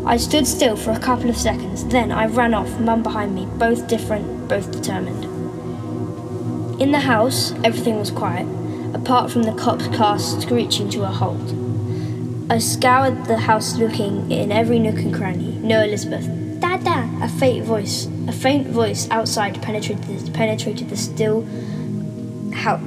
I 0.08 0.18
stood 0.18 0.48
still 0.48 0.76
for 0.76 0.90
a 0.92 1.00
couple 1.00 1.30
of 1.30 1.38
seconds. 1.38 1.86
Then 1.86 2.12
I 2.12 2.26
ran 2.26 2.56
off, 2.56 2.80
mum 2.80 3.04
behind 3.04 3.36
me, 3.36 3.46
both 3.46 3.88
different, 3.88 4.48
both 4.48 4.72
determined. 4.72 5.26
In 6.82 6.92
the 6.92 7.02
house, 7.02 7.52
everything 7.64 8.00
was 8.00 8.10
quiet, 8.10 8.48
apart 8.96 9.30
from 9.30 9.44
the 9.44 9.54
cop's 9.54 9.88
car 9.90 10.18
screeching 10.18 10.90
to 10.90 11.04
a 11.04 11.08
halt. 11.08 11.54
I 12.50 12.60
scoured 12.60 13.26
the 13.26 13.38
house 13.38 13.76
looking 13.76 14.32
in 14.32 14.52
every 14.52 14.80
nook 14.80 15.00
and 15.00 15.14
cranny. 15.14 15.52
No 15.62 15.84
Elizabeth. 15.84 16.26
Dada! 16.62 17.10
A 17.22 17.28
faint 17.28 17.66
voice, 17.66 18.08
a 18.28 18.32
faint 18.32 18.68
voice 18.68 19.10
outside 19.12 19.62
penetrated, 19.62 20.34
penetrated 20.34 20.90
the 20.90 20.96
still 20.98 21.46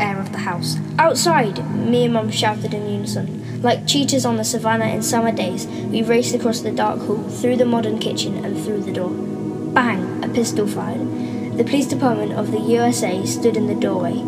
air 0.01 0.19
of 0.19 0.33
the 0.33 0.39
house. 0.39 0.77
Outside! 0.99 1.59
Me 1.77 2.05
and 2.05 2.15
Mum 2.15 2.31
shouted 2.31 2.73
in 2.73 2.89
unison. 2.89 3.63
Like 3.63 3.87
cheetahs 3.87 4.25
on 4.25 4.37
the 4.37 4.45
savannah 4.45 4.87
in 4.87 5.03
summer 5.03 5.31
days, 5.31 5.67
we 5.67 6.03
raced 6.03 6.35
across 6.35 6.61
the 6.61 6.73
dark 6.73 7.01
hall, 7.01 7.23
through 7.23 7.57
the 7.57 7.67
modern 7.67 7.99
kitchen, 7.99 8.45
and 8.45 8.59
through 8.65 8.81
the 8.81 8.93
door. 8.93 9.11
Bang! 9.11 10.25
A 10.25 10.29
pistol 10.29 10.67
fired. 10.67 11.59
The 11.59 11.65
police 11.65 11.87
department 11.87 12.33
of 12.33 12.51
the 12.51 12.61
USA 12.61 13.27
stood 13.27 13.57
in 13.57 13.67
the 13.67 13.75
doorway, 13.75 14.25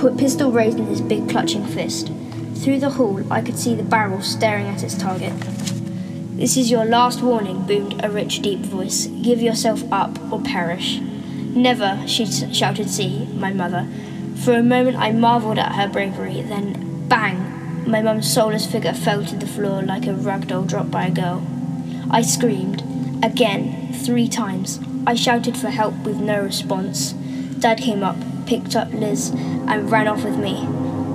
put 0.00 0.16
pistol 0.16 0.50
raised 0.50 0.78
in 0.78 0.86
his 0.86 1.02
big 1.02 1.28
clutching 1.28 1.66
fist. 1.66 2.10
Through 2.54 2.80
the 2.80 2.88
hall, 2.88 3.22
I 3.30 3.42
could 3.42 3.58
see 3.58 3.74
the 3.74 3.82
barrel 3.82 4.22
staring 4.22 4.66
at 4.66 4.82
its 4.82 4.96
target. 4.96 5.34
This 6.38 6.56
is 6.56 6.70
your 6.70 6.86
last 6.86 7.20
warning, 7.20 7.66
boomed 7.66 8.02
a 8.02 8.10
rich, 8.10 8.40
deep 8.40 8.60
voice. 8.60 9.08
Give 9.22 9.42
yourself 9.42 9.84
up 9.92 10.18
or 10.32 10.40
perish. 10.40 11.00
Never, 11.00 12.02
she 12.06 12.24
shouted 12.24 12.88
C, 12.88 13.26
my 13.34 13.52
mother. 13.52 13.86
For 14.36 14.54
a 14.54 14.62
moment, 14.62 14.96
I 14.96 15.12
marveled 15.12 15.58
at 15.58 15.74
her 15.74 15.86
bravery. 15.86 16.40
Then, 16.40 17.06
bang! 17.06 17.86
My 17.86 18.00
mum's 18.00 18.32
soulless 18.32 18.64
figure 18.64 18.94
fell 18.94 19.26
to 19.26 19.36
the 19.36 19.46
floor 19.46 19.82
like 19.82 20.06
a 20.06 20.14
rag 20.14 20.46
doll 20.48 20.64
dropped 20.64 20.90
by 20.90 21.08
a 21.08 21.10
girl. 21.10 21.46
I 22.10 22.22
screamed. 22.22 22.82
Again, 23.22 23.92
three 23.92 24.28
times. 24.28 24.80
I 25.06 25.14
shouted 25.14 25.58
for 25.58 25.68
help 25.68 25.94
with 26.04 26.16
no 26.16 26.42
response. 26.42 27.12
Dad 27.58 27.76
came 27.82 28.02
up, 28.02 28.16
picked 28.50 28.74
up 28.74 28.92
Liz, 28.92 29.30
and 29.68 29.88
ran 29.92 30.08
off 30.08 30.24
with 30.24 30.36
me, 30.36 30.66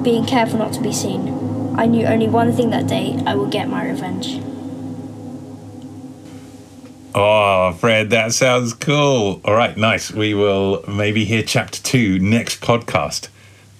being 0.03 0.25
careful 0.25 0.57
not 0.57 0.71
to 0.71 0.81
be 0.81 0.93
seen. 0.93 1.75
I 1.77 1.85
knew 1.85 2.05
only 2.05 2.29
one 2.29 2.53
thing 2.53 2.69
that 2.69 2.87
day 2.87 3.21
I 3.25 3.35
would 3.35 3.51
get 3.51 3.67
my 3.67 3.85
revenge. 3.85 4.41
Oh, 7.13 7.73
Fred, 7.73 8.09
that 8.11 8.31
sounds 8.31 8.73
cool. 8.73 9.41
All 9.43 9.53
right, 9.53 9.75
nice. 9.75 10.11
We 10.11 10.33
will 10.33 10.85
maybe 10.87 11.25
hear 11.25 11.43
chapter 11.43 11.81
two 11.83 12.19
next 12.19 12.61
podcast. 12.61 13.27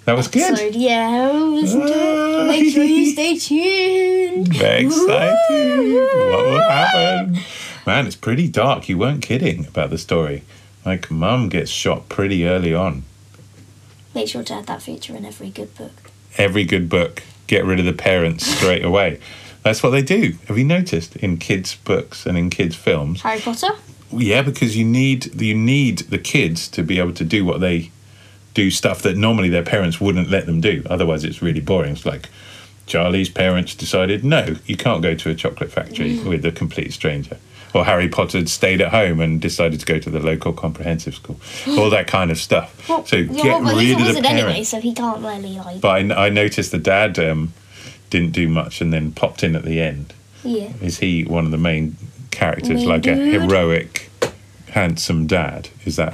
That 0.04 0.18
was 0.18 0.28
good. 0.28 0.76
Yeah, 0.76 1.32
listen 1.32 1.80
to 1.80 2.42
it. 2.42 2.48
Make 2.48 2.74
sure 2.74 2.84
you 2.84 3.06
stay 3.10 3.38
tuned. 3.38 4.50
Very 4.50 4.86
excited. 4.88 5.94
what 6.30 6.46
will 6.46 6.60
happen? 6.60 7.40
Man, 7.88 8.06
it's 8.06 8.18
pretty 8.18 8.50
dark. 8.50 8.90
You 8.90 8.98
weren't 8.98 9.22
kidding 9.22 9.66
about 9.66 9.92
the 9.92 9.98
story. 9.98 10.44
Like, 10.86 11.10
mum 11.10 11.48
gets 11.48 11.72
shot 11.72 12.10
pretty 12.10 12.46
early 12.46 12.74
on. 12.74 13.04
Make 14.16 14.30
sure 14.30 14.44
to 14.44 14.54
add 14.54 14.66
that 14.68 14.82
feature 14.82 15.16
in 15.16 15.26
every 15.26 15.50
good 15.50 15.76
book. 15.76 15.92
Every 16.38 16.64
good 16.64 16.90
book, 16.90 17.22
get 17.48 17.66
rid 17.66 17.80
of 17.80 17.86
the 17.86 17.94
parents 17.94 18.48
straight 18.48 18.84
away. 18.92 19.20
That's 19.62 19.84
what 19.84 19.90
they 19.90 20.02
do. 20.02 20.36
Have 20.48 20.58
you 20.58 20.64
noticed 20.64 21.18
in 21.18 21.38
kids' 21.38 21.76
books 21.76 22.26
and 22.26 22.38
in 22.38 22.50
kids' 22.50 22.76
films? 22.76 23.22
Harry 23.22 23.42
Potter? 23.42 23.72
Yeah, 24.12 24.42
because 24.42 24.78
you 24.78 24.86
need 24.86 25.42
you 25.42 25.56
need 25.56 26.00
the 26.00 26.18
kids 26.18 26.70
to 26.70 26.84
be 26.84 27.00
able 27.00 27.14
to 27.14 27.26
do 27.26 27.44
what 27.44 27.60
they 27.60 27.92
do 28.54 28.72
stuff 28.72 29.02
that 29.02 29.18
normally 29.18 29.50
their 29.50 29.64
parents 29.64 30.00
wouldn't 30.00 30.30
let 30.30 30.46
them 30.46 30.62
do. 30.62 30.84
Otherwise, 30.90 31.24
it's 31.24 31.42
really 31.42 31.60
boring. 31.60 31.92
It's 31.92 32.06
like 32.06 32.30
Charlie's 32.86 33.30
parents 33.30 33.76
decided, 33.76 34.24
no, 34.24 34.56
you 34.66 34.78
can't 34.78 35.02
go 35.02 35.16
to 35.16 35.30
a 35.30 35.36
chocolate 35.36 35.72
factory 35.72 36.18
mm. 36.18 36.30
with 36.30 36.46
a 36.46 36.52
complete 36.52 36.94
stranger. 36.94 37.38
Or 37.74 37.84
Harry 37.84 38.08
Potter 38.08 38.38
had 38.38 38.48
stayed 38.50 38.80
at 38.82 38.92
home 38.92 39.20
and 39.20 39.42
decided 39.42 39.82
to 39.82 39.86
go 39.86 40.00
to 40.00 40.10
the 40.10 40.20
local 40.20 40.54
comprehensive 40.54 41.16
school. 41.16 41.40
All 41.78 41.90
that 41.90 42.08
kind 42.08 42.32
of 42.32 42.38
stuff. 42.38 42.86
so 42.88 43.18
yeah, 43.18 43.24
get 43.26 43.62
well, 43.62 43.76
rid 43.76 43.90
a 43.90 43.94
of 43.94 44.00
the 44.00 44.06
wizard 44.06 44.26
anyway, 44.26 44.64
so 44.64 44.80
he 44.80 44.94
can't 44.94 45.22
really, 45.22 45.58
like. 45.58 45.82
But 45.82 46.12
I, 46.12 46.28
I 46.28 46.30
noticed 46.30 46.72
the 46.72 46.78
dad 46.78 47.20
um, 47.20 47.54
didn't 48.10 48.32
do 48.32 48.48
much 48.48 48.80
and 48.80 48.94
then 48.94 49.12
popped 49.12 49.44
in 49.44 49.56
at 49.56 49.64
the 49.64 49.82
end. 49.82 50.14
yeah. 50.44 50.72
Is 50.82 51.00
he 51.00 51.26
one 51.26 51.46
of 51.46 51.52
the 51.52 51.58
main 51.58 51.98
characters, 52.32 52.86
like 52.86 53.08
a 53.08 53.16
heroic, 53.16 54.10
handsome 54.70 55.28
dad? 55.28 55.70
Is 55.84 55.98
that 55.98 56.14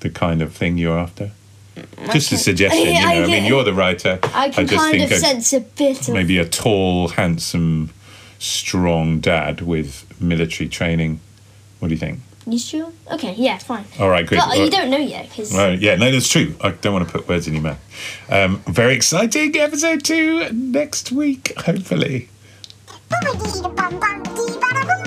the 0.00 0.10
kind 0.10 0.40
of 0.40 0.54
thing 0.54 0.78
you're 0.78 0.98
after? 0.98 1.32
Just 2.12 2.32
a 2.32 2.36
suggestion, 2.36 2.86
you 2.86 2.92
know. 2.94 3.06
I 3.08 3.22
I 3.22 3.26
mean, 3.26 3.44
you're 3.44 3.64
the 3.64 3.74
writer. 3.74 4.18
I 4.34 4.50
can 4.50 4.66
just 4.66 4.80
kind 4.82 4.98
think 4.98 5.12
of 5.12 5.18
sense 5.18 5.52
a 5.52 5.60
bit 5.60 6.08
of. 6.08 6.14
maybe 6.14 6.38
a 6.38 6.48
tall, 6.48 7.08
handsome, 7.08 7.90
strong 8.38 9.20
dad 9.20 9.60
with 9.60 10.04
military 10.20 10.68
training. 10.68 11.20
What 11.78 11.88
do 11.88 11.94
you 11.94 12.00
think? 12.00 12.20
You 12.46 12.58
sure? 12.58 12.92
Okay, 13.12 13.34
yeah, 13.34 13.58
fine. 13.58 13.84
All 14.00 14.08
right, 14.08 14.26
good. 14.26 14.38
But 14.38 14.58
you 14.58 14.70
don't 14.70 14.90
know 14.90 14.96
yet, 14.96 15.28
because. 15.28 15.52
Well, 15.52 15.78
yeah, 15.78 15.96
no, 15.96 16.10
that's 16.10 16.28
true. 16.28 16.54
I 16.62 16.70
don't 16.70 16.94
want 16.94 17.06
to 17.06 17.12
put 17.12 17.28
words 17.28 17.46
in 17.46 17.54
your 17.54 17.62
mouth. 17.62 17.78
Um, 18.30 18.62
very 18.66 18.94
exciting 18.94 19.54
episode 19.56 20.02
two 20.04 20.50
next 20.52 21.12
week, 21.12 21.52
hopefully. 21.58 22.30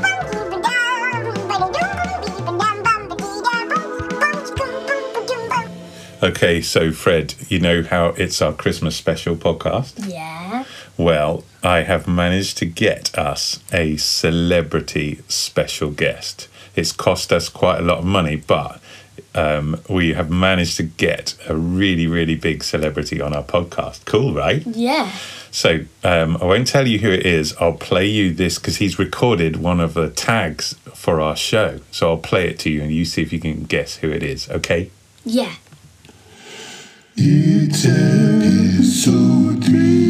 Okay, 6.24 6.62
so 6.62 6.92
Fred, 6.92 7.34
you 7.50 7.60
know 7.60 7.82
how 7.82 8.10
it's 8.10 8.44
our 8.44 8.54
Christmas 8.54 8.96
special 8.96 9.36
podcast? 9.36 10.08
Yeah. 10.08 10.41
Well, 11.02 11.44
I 11.64 11.82
have 11.82 12.08
managed 12.08 12.60
to 12.60 12.68
get 12.68 13.18
us 13.18 13.60
a 13.74 13.98
celebrity 13.98 15.22
special 15.28 15.90
guest. 15.90 16.48
It's 16.76 16.92
cost 16.92 17.34
us 17.34 17.50
quite 17.50 17.80
a 17.80 17.82
lot 17.82 17.98
of 17.98 18.06
money, 18.06 18.36
but 18.36 18.80
um, 19.34 19.82
we 19.90 20.14
have 20.14 20.30
managed 20.30 20.78
to 20.78 20.84
get 20.84 21.36
a 21.50 21.56
really, 21.56 22.06
really 22.06 22.36
big 22.36 22.64
celebrity 22.64 23.20
on 23.20 23.34
our 23.34 23.44
podcast. 23.44 24.06
Cool, 24.06 24.36
right? 24.36 24.62
Yeah. 24.68 25.12
So 25.50 25.86
um, 26.04 26.38
I 26.38 26.46
won't 26.46 26.68
tell 26.68 26.88
you 26.88 27.00
who 27.00 27.10
it 27.10 27.26
is. 27.26 27.56
I'll 27.60 27.74
play 27.74 28.06
you 28.06 28.32
this 28.32 28.60
because 28.60 28.78
he's 28.78 29.00
recorded 29.00 29.56
one 29.56 29.80
of 29.80 29.96
the 29.96 30.12
tags 30.12 30.76
for 30.94 31.20
our 31.20 31.36
show. 31.36 31.80
So 31.90 32.12
I'll 32.12 32.18
play 32.18 32.48
it 32.48 32.60
to 32.60 32.70
you 32.70 32.84
and 32.84 32.92
you 32.92 33.06
see 33.06 33.24
if 33.24 33.34
you 33.34 33.40
can 33.40 33.64
guess 33.64 33.96
who 33.98 34.12
it 34.12 34.22
is, 34.22 34.52
okay? 34.52 34.92
Yeah. 35.26 35.56
It's 37.18 37.86
episode 37.86 39.66
three 39.66 40.01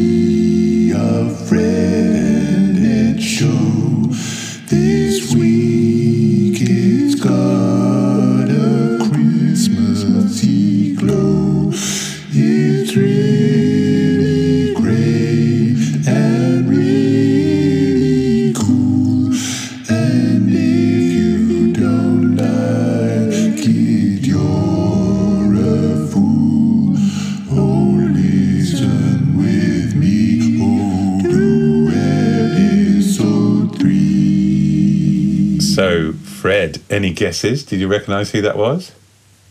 guesses? 37.22 37.64
Did 37.64 37.78
you 37.78 37.88
recognise 37.88 38.32
who 38.32 38.42
that 38.42 38.56
was? 38.56 38.92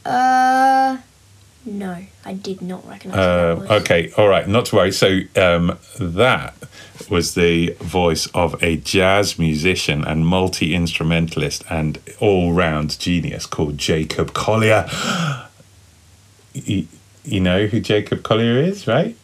Uh, 0.06 0.98
no, 1.66 2.06
I 2.26 2.34
did 2.34 2.62
not 2.62 2.86
recognise 2.88 3.16
who 3.16 3.66
that 3.66 3.72
Uh, 3.72 3.76
okay, 3.80 4.12
all 4.18 4.28
right, 4.28 4.48
not 4.48 4.66
to 4.66 4.76
worry. 4.76 4.92
So 4.92 5.22
um, 5.36 5.78
that 6.00 6.54
was 7.10 7.34
the 7.36 7.72
voice 7.80 8.28
of 8.28 8.62
a 8.62 8.76
jazz 8.78 9.40
musician 9.40 10.04
and 10.04 10.28
multi 10.28 10.76
instrumentalist 10.76 11.64
and 11.70 12.00
all 12.20 12.52
round 12.54 13.00
genius 13.00 13.46
called 13.46 13.78
Jacob 13.78 14.34
Collier. 14.34 14.90
you, 16.54 16.88
you 17.24 17.40
know 17.40 17.68
who 17.68 17.80
Jacob 17.80 18.24
Collier 18.24 18.58
is, 18.58 18.86
right? 18.86 19.16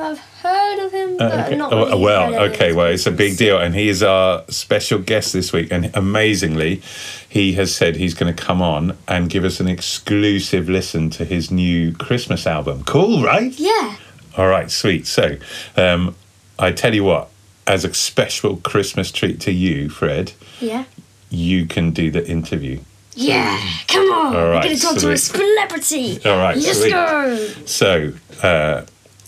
I've 0.00 0.18
heard 0.18 0.78
of 0.86 0.92
him, 0.92 1.14
Uh, 1.14 1.28
but 1.28 1.46
okay. 1.46 1.56
not 1.56 1.72
Oh, 1.72 1.86
really 1.86 2.02
well, 2.02 2.34
okay, 2.50 2.72
well, 2.72 2.86
it's 2.86 3.06
a 3.06 3.10
big 3.10 3.36
deal, 3.36 3.58
and 3.58 3.74
he 3.74 3.88
is 3.88 4.02
our 4.02 4.42
special 4.48 4.98
guest 4.98 5.32
this 5.32 5.52
week. 5.52 5.68
And 5.70 5.90
amazingly, 5.94 6.82
he 7.28 7.52
has 7.54 7.74
said 7.74 7.96
he's 7.96 8.14
going 8.14 8.34
to 8.34 8.42
come 8.42 8.62
on 8.62 8.96
and 9.06 9.28
give 9.30 9.44
us 9.44 9.60
an 9.60 9.68
exclusive 9.68 10.68
listen 10.68 11.10
to 11.10 11.24
his 11.24 11.50
new 11.50 11.92
Christmas 11.92 12.46
album. 12.46 12.84
Cool, 12.84 13.22
right? 13.22 13.52
Yeah. 13.58 13.96
All 14.36 14.48
right, 14.48 14.70
sweet. 14.70 15.06
So, 15.06 15.36
um, 15.76 16.14
I 16.58 16.72
tell 16.72 16.94
you 16.94 17.04
what, 17.04 17.28
as 17.66 17.84
a 17.84 17.92
special 17.94 18.56
Christmas 18.56 19.12
treat 19.12 19.40
to 19.40 19.52
you, 19.52 19.88
Fred, 19.88 20.32
Yeah. 20.60 20.84
you 21.30 21.66
can 21.66 21.90
do 21.90 22.10
the 22.10 22.26
interview. 22.26 22.80
Yeah. 23.14 23.58
Come 23.88 24.10
on. 24.10 24.34
All 24.34 24.42
We're 24.42 24.62
going 24.62 24.74
to 24.76 24.80
talk 24.82 24.96
to 24.98 25.10
a 25.10 25.18
celebrity. 25.18 26.18
All 26.24 26.38
right, 26.38 26.56
Let's 26.56 26.80
sweet. 26.80 26.92
go. 26.92 27.48
So, 27.66 28.12
uh, 28.42 28.82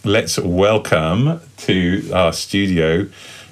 let's 0.04 0.38
welcome 0.38 1.40
to 1.56 2.10
our 2.12 2.30
studio 2.30 3.08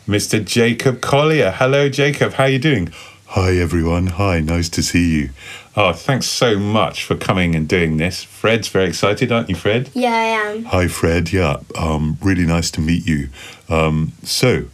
Mr. 0.06 0.44
Jacob 0.44 1.00
Collier. 1.00 1.50
Hello, 1.50 1.88
Jacob. 1.88 2.34
How 2.34 2.44
are 2.44 2.50
you 2.50 2.58
doing? 2.58 2.92
Hi 3.28 3.56
everyone. 3.56 4.08
Hi, 4.08 4.40
nice 4.40 4.68
to 4.70 4.82
see 4.82 5.18
you. 5.18 5.30
Oh, 5.74 5.94
thanks 5.94 6.26
so 6.26 6.58
much 6.58 7.04
for 7.04 7.16
coming 7.16 7.54
and 7.54 7.66
doing 7.66 7.96
this. 7.96 8.22
Fred's 8.22 8.68
very 8.68 8.88
excited, 8.88 9.32
aren't 9.32 9.48
you, 9.48 9.54
Fred? 9.54 9.88
Yeah, 9.94 10.12
I 10.12 10.50
am. 10.50 10.64
Hi 10.64 10.88
Fred. 10.88 11.32
Yeah, 11.32 11.60
um, 11.74 12.18
really 12.20 12.44
nice 12.44 12.70
to 12.72 12.82
meet 12.82 13.06
you. 13.06 13.30
Um, 13.70 14.12
so, 14.22 14.66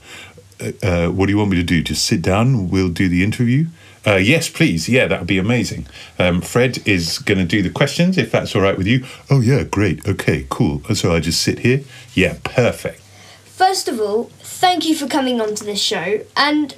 uh, 0.61 0.73
uh, 0.83 1.09
what 1.11 1.27
do 1.27 1.33
you 1.33 1.39
want 1.39 1.51
me 1.51 1.57
to 1.59 1.63
do? 1.63 1.81
Just 1.83 2.05
sit 2.05 2.23
down. 2.23 2.71
We'll 2.71 2.89
do 2.89 3.09
the 3.09 3.23
interview. 3.23 3.67
Uh, 4.09 4.17
yes, 4.17 4.49
please. 4.49 4.89
Yeah, 4.89 5.07
that 5.07 5.19
would 5.21 5.27
be 5.29 5.37
amazing. 5.37 5.87
Um, 6.19 6.41
Fred 6.41 6.79
is 6.89 7.19
going 7.19 7.37
to 7.39 7.45
do 7.45 7.63
the 7.63 7.69
questions, 7.69 8.17
if 8.17 8.31
that's 8.31 8.57
all 8.57 8.63
right 8.63 8.79
with 8.79 8.87
you. 8.87 9.05
Oh 9.29 9.41
yeah, 9.41 9.65
great. 9.65 10.07
Okay, 10.09 10.47
cool. 10.49 10.83
So 10.95 11.15
I 11.15 11.21
just 11.21 11.43
sit 11.43 11.59
here. 11.59 11.83
Yeah, 12.15 12.37
perfect. 12.43 13.01
First 13.45 13.87
of 13.87 14.01
all, 14.01 14.25
thank 14.39 14.87
you 14.89 14.95
for 14.95 15.07
coming 15.07 15.43
onto 15.43 15.63
this 15.65 15.81
show. 15.83 16.21
And 16.37 16.75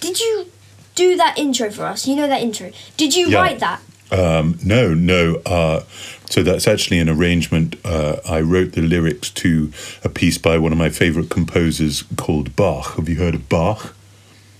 did 0.00 0.18
you 0.20 0.46
do 0.94 1.14
that 1.16 1.36
intro 1.38 1.70
for 1.70 1.84
us? 1.84 2.06
You 2.06 2.16
know 2.16 2.28
that 2.28 2.40
intro. 2.40 2.70
Did 2.96 3.14
you 3.14 3.28
Yeah. 3.28 3.38
write 3.40 3.58
that? 3.58 3.80
Um, 4.10 4.58
no, 4.64 4.94
no. 4.94 5.42
Uh, 5.44 5.82
so 6.30 6.42
that's 6.42 6.66
actually 6.66 7.00
an 7.00 7.08
arrangement. 7.10 7.76
Uh, 7.84 8.16
I 8.26 8.40
wrote 8.40 8.72
the 8.72 8.82
lyrics 8.82 9.28
to 9.30 9.72
a 10.04 10.08
piece 10.08 10.38
by 10.38 10.56
one 10.56 10.72
of 10.72 10.78
my 10.78 10.88
favorite 10.88 11.28
composers 11.28 12.04
called 12.16 12.56
Bach. 12.56 12.96
Have 12.96 13.08
you 13.10 13.16
heard 13.16 13.34
of 13.34 13.48
Bach? 13.50 13.94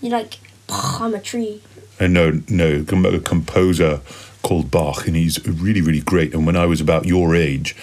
You're 0.03 0.12
like, 0.12 0.35
I'm 0.68 1.14
a 1.14 1.20
tree. 1.20 1.62
Uh, 2.03 2.09
no, 2.09 2.43
no, 2.49 2.85
a 2.91 3.21
composer 3.21 4.01
called 4.43 4.73
Bach, 4.73 5.07
and 5.07 5.15
he's 5.15 5.47
really, 5.47 5.81
really 5.81 6.01
great. 6.01 6.35
And 6.35 6.45
when 6.45 6.57
I 6.57 6.67
was 6.67 6.81
about 6.81 7.07
your 7.07 7.37
age, 7.37 7.77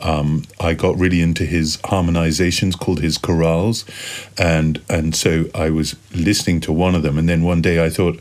um, 0.00 0.44
I 0.58 0.72
got 0.72 0.98
really 0.98 1.20
into 1.20 1.44
his 1.44 1.76
harmonizations 1.78 2.78
called 2.78 3.00
his 3.00 3.18
chorales, 3.18 3.84
and 4.38 4.80
and 4.88 5.14
so 5.14 5.44
I 5.54 5.68
was 5.68 5.94
listening 6.14 6.60
to 6.60 6.72
one 6.72 6.94
of 6.94 7.02
them, 7.02 7.18
and 7.18 7.28
then 7.28 7.42
one 7.42 7.60
day 7.60 7.84
I 7.84 7.90
thought, 7.90 8.18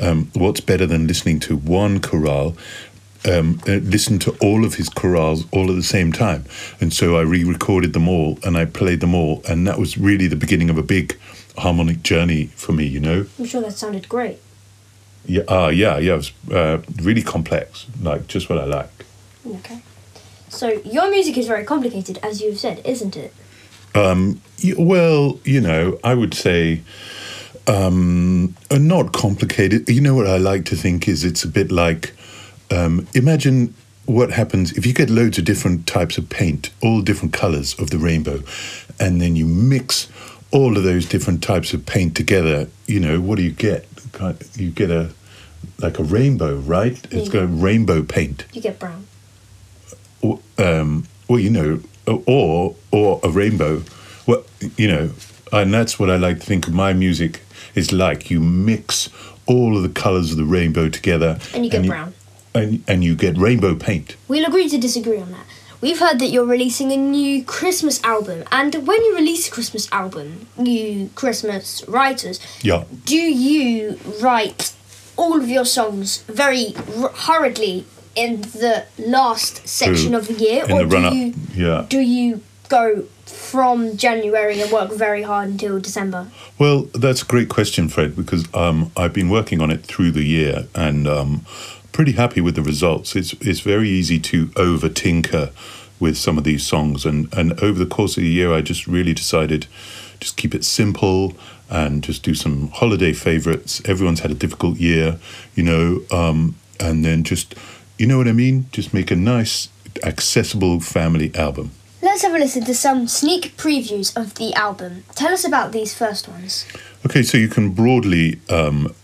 um, 0.00 0.30
what's 0.32 0.60
better 0.60 0.86
than 0.86 1.06
listening 1.06 1.38
to 1.40 1.56
one 1.56 2.00
chorale? 2.00 2.56
Um, 3.26 3.60
uh, 3.68 3.72
listen 3.72 4.18
to 4.20 4.36
all 4.40 4.64
of 4.64 4.74
his 4.74 4.88
chorales 4.88 5.46
all 5.50 5.68
at 5.70 5.76
the 5.76 5.82
same 5.82 6.12
time, 6.12 6.46
and 6.80 6.94
so 6.94 7.16
I 7.16 7.22
re-recorded 7.22 7.92
them 7.92 8.08
all 8.08 8.38
and 8.42 8.56
I 8.56 8.64
played 8.64 9.00
them 9.00 9.14
all, 9.14 9.42
and 9.46 9.66
that 9.66 9.78
was 9.78 9.98
really 9.98 10.28
the 10.28 10.36
beginning 10.36 10.70
of 10.70 10.78
a 10.78 10.82
big 10.82 11.18
harmonic 11.58 12.02
journey 12.02 12.46
for 12.56 12.72
me. 12.72 12.86
You 12.86 13.00
know. 13.00 13.26
I'm 13.38 13.44
sure 13.44 13.60
that 13.60 13.74
sounded 13.74 14.08
great. 14.08 14.38
Yeah, 15.26 15.42
uh, 15.48 15.68
yeah, 15.68 15.98
yeah. 15.98 16.14
It 16.14 16.16
was 16.16 16.32
uh, 16.52 16.78
really 17.02 17.22
complex, 17.22 17.86
like 18.02 18.26
just 18.26 18.48
what 18.50 18.58
I 18.58 18.64
like. 18.64 18.90
Okay. 19.46 19.80
So 20.48 20.68
your 20.84 21.10
music 21.10 21.36
is 21.38 21.46
very 21.46 21.64
complicated, 21.64 22.18
as 22.22 22.40
you've 22.40 22.58
said, 22.58 22.80
isn't 22.84 23.16
it? 23.16 23.32
Y- 23.94 24.74
Well, 24.78 25.38
you 25.44 25.60
know, 25.60 25.98
I 26.04 26.14
would 26.14 26.34
say 26.34 26.82
um, 27.66 28.54
not 28.70 29.12
complicated. 29.12 29.88
You 29.88 30.00
know 30.00 30.14
what 30.14 30.26
I 30.26 30.36
like 30.36 30.64
to 30.66 30.76
think 30.76 31.08
is 31.08 31.24
it's 31.24 31.44
a 31.44 31.48
bit 31.48 31.70
like 31.72 32.12
um, 32.70 33.06
imagine 33.14 33.74
what 34.06 34.30
happens 34.30 34.72
if 34.72 34.84
you 34.86 34.92
get 34.92 35.08
loads 35.10 35.38
of 35.38 35.44
different 35.44 35.86
types 35.86 36.18
of 36.18 36.28
paint, 36.28 36.70
all 36.82 37.00
different 37.02 37.32
colors 37.32 37.74
of 37.78 37.90
the 37.90 37.98
rainbow, 37.98 38.42
and 39.00 39.20
then 39.20 39.34
you 39.36 39.46
mix 39.46 40.08
all 40.50 40.76
of 40.76 40.82
those 40.84 41.06
different 41.06 41.42
types 41.42 41.72
of 41.72 41.84
paint 41.86 42.14
together. 42.14 42.68
You 42.86 43.00
know, 43.00 43.20
what 43.20 43.36
do 43.36 43.42
you 43.42 43.52
get? 43.52 43.86
You 44.56 44.70
get 44.70 44.90
a 44.90 45.10
like 45.78 45.98
a 45.98 46.02
rainbow, 46.04 46.56
right? 46.56 46.98
It's 47.10 47.28
got 47.28 47.48
rainbow 47.50 48.02
paint. 48.02 48.44
You 48.52 48.60
get 48.60 48.78
brown. 48.78 49.06
or, 50.22 50.40
um, 50.58 51.06
well, 51.28 51.38
you 51.38 51.50
know, 51.50 51.80
or 52.26 52.76
or 52.90 53.20
a 53.22 53.28
rainbow. 53.30 53.82
Well, 54.26 54.44
you 54.76 54.88
know, 54.88 55.10
and 55.52 55.72
that's 55.72 55.98
what 55.98 56.10
I 56.10 56.16
like 56.16 56.40
to 56.40 56.46
think 56.46 56.66
of 56.68 56.74
my 56.74 56.92
music 56.92 57.42
is 57.74 57.92
like. 57.92 58.30
You 58.30 58.40
mix 58.40 59.08
all 59.46 59.76
of 59.76 59.82
the 59.82 59.88
colors 60.00 60.30
of 60.30 60.36
the 60.38 60.44
rainbow 60.44 60.88
together, 60.88 61.38
And 61.54 61.64
you 61.64 61.70
get 61.70 61.86
brown. 61.86 62.14
and 62.54 62.82
and 62.88 63.02
you 63.04 63.14
get 63.16 63.36
rainbow 63.36 63.74
paint. 63.74 64.16
We'll 64.28 64.46
agree 64.46 64.68
to 64.68 64.78
disagree 64.78 65.18
on 65.20 65.30
that. 65.32 65.46
We've 65.84 65.98
heard 65.98 66.18
that 66.20 66.28
you're 66.28 66.46
releasing 66.46 66.92
a 66.92 66.96
new 66.96 67.44
Christmas 67.44 68.02
album, 68.02 68.44
and 68.50 68.74
when 68.86 69.04
you 69.04 69.14
release 69.16 69.48
a 69.48 69.50
Christmas 69.50 69.86
album, 69.92 70.46
you 70.58 71.10
Christmas 71.14 71.84
writers, 71.86 72.40
Yeah. 72.62 72.84
do 73.04 73.16
you 73.16 73.98
write 74.18 74.72
all 75.18 75.38
of 75.38 75.50
your 75.50 75.66
songs 75.66 76.22
very 76.26 76.74
r- 77.02 77.10
hurriedly 77.14 77.84
in 78.16 78.40
the 78.40 78.84
last 78.96 79.68
section 79.68 80.14
Ooh, 80.14 80.20
of 80.20 80.28
the 80.28 80.32
year, 80.46 80.64
in 80.64 80.72
or 80.72 80.86
the 80.86 81.10
do 81.10 81.14
you 81.16 81.34
yeah. 81.54 81.84
do 81.86 82.00
you 82.00 82.40
go 82.70 83.04
from 83.26 83.98
January 83.98 84.58
and 84.62 84.72
work 84.72 84.90
very 84.90 85.22
hard 85.22 85.50
until 85.50 85.78
December? 85.78 86.28
Well, 86.58 86.88
that's 86.94 87.20
a 87.20 87.26
great 87.26 87.50
question, 87.50 87.90
Fred, 87.90 88.16
because 88.16 88.46
um, 88.54 88.90
I've 88.96 89.12
been 89.12 89.28
working 89.28 89.60
on 89.60 89.70
it 89.70 89.84
through 89.84 90.12
the 90.12 90.24
year 90.24 90.66
and 90.74 91.06
um, 91.06 91.44
pretty 91.94 92.12
happy 92.12 92.42
with 92.42 92.56
the 92.56 92.62
results. 92.62 93.16
It's 93.16 93.32
it's 93.40 93.60
very 93.60 93.88
easy 93.88 94.18
to 94.20 94.50
over 94.56 94.90
tinker 94.90 95.50
with 95.98 96.18
some 96.18 96.36
of 96.36 96.44
these 96.44 96.66
songs, 96.66 97.06
and 97.06 97.32
and 97.32 97.58
over 97.62 97.78
the 97.78 97.86
course 97.86 98.18
of 98.18 98.24
the 98.24 98.28
year, 98.28 98.52
I 98.52 98.60
just 98.60 98.86
really 98.86 99.14
decided 99.14 99.66
just 100.20 100.36
keep 100.36 100.54
it 100.54 100.64
simple 100.64 101.32
and 101.70 102.02
just 102.02 102.22
do 102.22 102.34
some 102.34 102.68
holiday 102.68 103.12
favorites. 103.12 103.80
Everyone's 103.86 104.20
had 104.20 104.30
a 104.30 104.34
difficult 104.34 104.76
year, 104.78 105.18
you 105.54 105.62
know, 105.62 106.02
um, 106.10 106.56
and 106.78 107.04
then 107.04 107.24
just 107.24 107.54
you 107.96 108.06
know 108.06 108.18
what 108.18 108.28
I 108.28 108.32
mean. 108.32 108.66
Just 108.72 108.92
make 108.92 109.10
a 109.10 109.16
nice, 109.16 109.68
accessible 110.02 110.80
family 110.80 111.34
album. 111.34 111.70
Let's 112.02 112.22
have 112.22 112.34
a 112.34 112.38
listen 112.38 112.64
to 112.64 112.74
some 112.74 113.08
sneak 113.08 113.56
previews 113.56 114.14
of 114.14 114.34
the 114.34 114.52
album. 114.54 115.04
Tell 115.14 115.32
us 115.32 115.44
about 115.44 115.72
these 115.72 115.94
first 115.94 116.28
ones. 116.28 116.66
Okay, 117.06 117.22
so 117.22 117.38
you 117.38 117.48
can 117.48 117.70
broadly 117.70 118.40
um, 118.50 118.94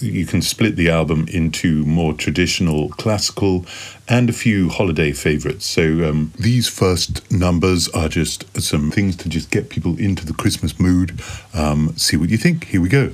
you 0.00 0.26
can 0.26 0.42
split 0.42 0.76
the 0.76 0.88
album 0.88 1.26
into 1.28 1.84
more 1.84 2.14
traditional 2.14 2.88
classical 2.90 3.64
and 4.08 4.28
a 4.28 4.32
few 4.32 4.68
holiday 4.68 5.12
favorites. 5.12 5.66
So 5.66 6.08
um, 6.08 6.32
these 6.38 6.68
first 6.68 7.30
numbers 7.30 7.88
are 7.90 8.08
just 8.08 8.60
some 8.60 8.90
things 8.90 9.16
to 9.16 9.28
just 9.28 9.50
get 9.50 9.68
people 9.68 9.98
into 9.98 10.24
the 10.24 10.32
Christmas 10.32 10.78
mood. 10.80 11.20
Um, 11.54 11.94
see 11.96 12.16
what 12.16 12.30
you 12.30 12.36
think. 12.36 12.64
Here 12.64 12.80
we 12.80 12.88
go. 12.88 13.12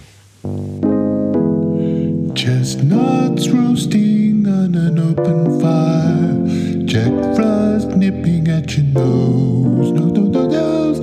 Chestnuts 2.34 3.48
roasting 3.48 4.46
on 4.46 4.74
an 4.74 4.98
open 4.98 5.60
fire. 5.60 6.84
Jack 6.86 7.12
Frost 7.34 7.88
nipping 7.96 8.48
at 8.48 8.76
your 8.76 8.86
nose. 8.86 9.90
No, 9.90 10.04
no, 10.06 10.22
no, 10.22 10.46
nose. 10.46 10.98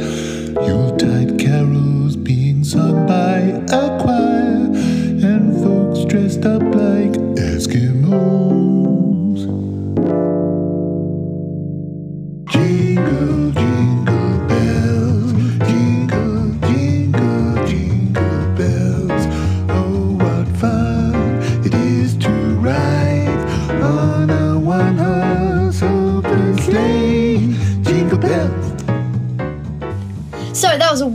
Yuletide 0.67 1.39
carols 1.39 2.15
being 2.15 2.63
sung 2.63 3.05
by 3.05 3.39
a 3.75 3.99
choir. 4.01 4.22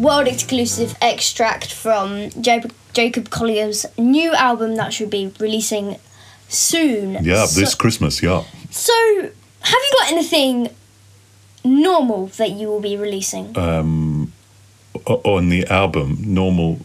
World 0.08 0.26
exclusive 0.26 0.96
extract 1.02 1.72
from 1.72 2.30
Jacob, 2.40 2.72
Jacob 2.94 3.28
Collier's 3.28 3.84
new 3.98 4.32
album 4.34 4.76
that 4.76 4.92
should 4.94 5.10
be 5.10 5.32
releasing 5.38 5.96
soon. 6.48 7.22
Yeah, 7.22 7.44
So- 7.44 7.60
this 7.60 7.74
Christmas. 7.74 8.22
Yeah. 8.22 8.44
So, 8.70 8.92
have 9.60 9.80
you 9.86 9.92
got 9.98 10.12
anything 10.12 10.70
normal 11.62 12.26
that 12.38 12.52
you 12.52 12.68
will 12.68 12.80
be 12.80 12.96
releasing? 12.96 13.56
Um, 13.56 14.32
on 15.04 15.50
the 15.50 15.66
album, 15.66 16.18
normal. 16.22 16.80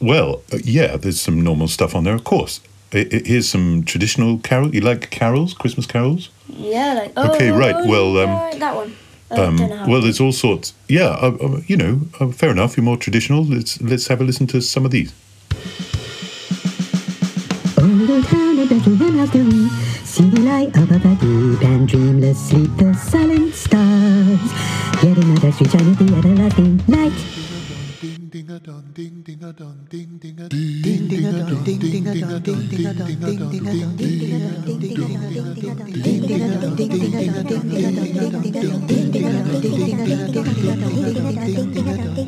Well, 0.00 0.42
uh, 0.52 0.58
yeah, 0.64 0.96
there's 0.96 1.20
some 1.20 1.42
normal 1.42 1.68
stuff 1.68 1.94
on 1.94 2.04
there, 2.04 2.14
of 2.14 2.24
course. 2.24 2.60
Here's 2.92 3.48
some 3.48 3.84
traditional 3.84 4.38
carol. 4.38 4.74
You 4.74 4.80
like 4.80 5.10
carols, 5.10 5.54
Christmas 5.54 5.86
carols? 5.86 6.30
yeah, 6.48 6.94
like 6.94 7.16
okay, 7.16 7.50
oh, 7.50 7.58
right, 7.58 7.86
well, 7.86 8.18
um, 8.18 8.58
that 8.58 8.74
one. 8.74 8.96
I 9.30 9.36
Um, 9.36 9.56
don't 9.56 9.68
know 9.70 9.76
how. 9.76 9.88
well, 9.88 10.00
there's 10.02 10.20
all 10.20 10.32
sorts. 10.32 10.74
Yeah, 10.88 11.10
uh, 11.10 11.36
uh, 11.40 11.60
you 11.66 11.76
know, 11.76 12.00
uh, 12.18 12.28
fair 12.32 12.50
enough. 12.50 12.76
You're 12.76 12.84
more 12.84 12.96
traditional. 12.96 13.44
Let's 13.44 13.80
let's 13.80 14.08
have 14.08 14.20
a 14.20 14.24
listen 14.24 14.46
to 14.48 14.60
some 14.60 14.84
of 14.84 14.90
these. 14.90 15.12
Oh, 17.78 17.82
little 17.84 18.22
town 18.22 18.58
of 18.58 18.68
Bethlehem, 18.68 19.18
how 19.18 19.26
can 19.26 19.48
we 19.48 19.68
see 20.04 20.28
the 20.30 20.40
light 20.40 20.76
above 20.76 21.04
our 21.06 21.14
deep 21.16 21.62
and 21.62 21.88
dreamless 21.88 22.38
sleep? 22.48 22.70
The 22.76 22.92
silent 22.94 23.54
stars, 23.54 24.40
yet 25.02 25.16
another 25.16 25.52
street 25.52 25.70
shine 25.70 25.90
at 25.92 25.98
the 25.98 26.14
everlasting 26.16 26.82
light. 26.88 27.12
So 42.10 42.19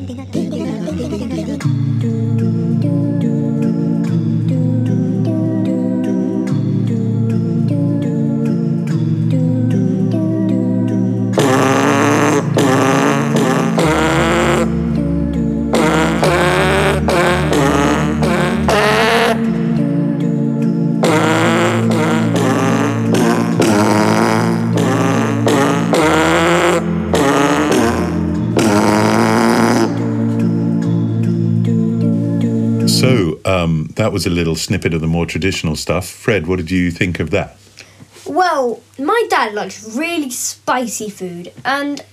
was 34.13 34.25
a 34.25 34.29
little 34.29 34.55
snippet 34.55 34.93
of 34.93 35.01
the 35.01 35.07
more 35.07 35.25
traditional 35.25 35.75
stuff. 35.75 36.07
Fred, 36.07 36.47
what 36.47 36.57
did 36.57 36.71
you 36.71 36.91
think 36.91 37.19
of 37.19 37.31
that? 37.31 37.57
Well, 38.25 38.81
my 38.97 39.25
dad 39.29 39.53
likes 39.53 39.95
really 39.97 40.29
spicy 40.29 41.09
food, 41.09 41.51
and 41.65 42.05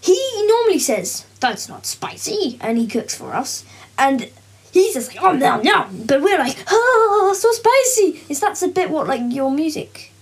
he 0.00 0.46
normally 0.46 0.78
says 0.78 1.26
that's 1.40 1.68
not 1.68 1.86
spicy, 1.86 2.58
and 2.60 2.78
he 2.78 2.86
cooks 2.86 3.14
for 3.14 3.34
us, 3.34 3.64
and 3.98 4.30
he's 4.70 4.94
just 4.94 5.14
like 5.14 5.24
oh 5.24 5.32
no 5.32 5.60
no, 5.62 5.88
but 6.06 6.20
we're 6.22 6.38
like 6.38 6.58
oh 6.70 7.34
so 7.36 7.50
spicy. 7.52 8.24
Is 8.28 8.40
that 8.40 8.62
a 8.62 8.68
bit 8.68 8.90
what 8.90 9.08
like 9.08 9.22
your 9.32 9.50
music 9.50 10.12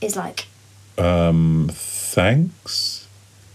is 0.00 0.14
like? 0.14 0.46
Um, 0.98 1.70
thanks. 1.72 3.08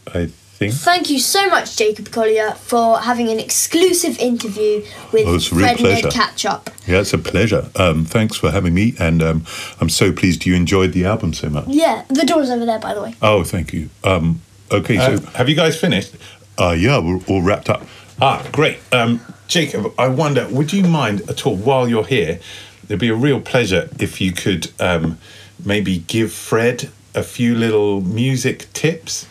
I 0.08 0.32
think. 0.58 0.74
Thank 0.74 1.10
you 1.10 1.20
so 1.20 1.50
much, 1.50 1.76
Jacob 1.78 2.12
Collier, 2.12 2.52
for 2.52 3.00
having 3.00 3.30
an 3.30 3.40
exclusive 3.40 4.18
interview 4.20 4.84
with 5.12 5.28
Oh, 5.28 5.36
it's 5.36 5.52
a 5.52 5.56
real 5.56 5.66
Fred 5.68 5.78
pleasure. 5.78 6.10
Catch 6.10 6.46
Up. 6.46 6.70
Yeah, 6.88 7.00
it's 7.02 7.14
a 7.14 7.18
pleasure. 7.18 7.70
Um, 7.76 8.06
thanks 8.06 8.38
for 8.38 8.52
having 8.52 8.74
me, 8.74 8.96
and 9.00 9.22
um, 9.22 9.46
I'm 9.82 9.90
so 9.90 10.12
pleased 10.12 10.46
you 10.46 10.56
enjoyed 10.56 10.94
the 10.94 11.06
album 11.06 11.34
so 11.34 11.50
much. 11.50 11.68
Yeah, 11.68 12.04
the 12.10 12.26
door's 12.26 12.50
over 12.50 12.66
there, 12.66 12.80
by 12.80 12.94
the 12.94 13.02
way. 13.02 13.16
Oh, 13.22 13.44
thank 13.44 13.74
you. 13.74 13.90
Um, 14.04 14.42
okay, 14.72 14.98
Uh, 14.98 15.18
so 15.18 15.26
have 15.32 15.50
you 15.50 15.56
guys 15.56 15.80
finished? 15.80 16.16
uh, 16.58 16.76
yeah, 16.78 17.00
we're 17.00 17.20
all 17.28 17.42
wrapped 17.42 17.70
up. 17.70 17.84
Ah, 18.22 18.48
great. 18.54 18.80
Um, 18.94 19.20
Jacob, 19.48 19.94
I 20.00 20.08
wonder, 20.08 20.48
would 20.48 20.72
you 20.74 20.84
mind 20.84 21.30
at 21.30 21.46
all 21.46 21.56
while 21.56 21.88
you're 21.88 22.06
here? 22.06 22.40
It'd 22.86 23.00
be 23.00 23.10
a 23.10 23.16
real 23.16 23.42
pleasure 23.42 23.90
if 24.00 24.22
you 24.22 24.32
could 24.32 24.72
um, 24.80 25.18
maybe 25.64 26.00
give 26.08 26.32
Fred 26.32 26.90
a 27.14 27.24
few 27.24 27.56
little 27.56 28.00
music 28.02 28.72
tips. 28.74 29.28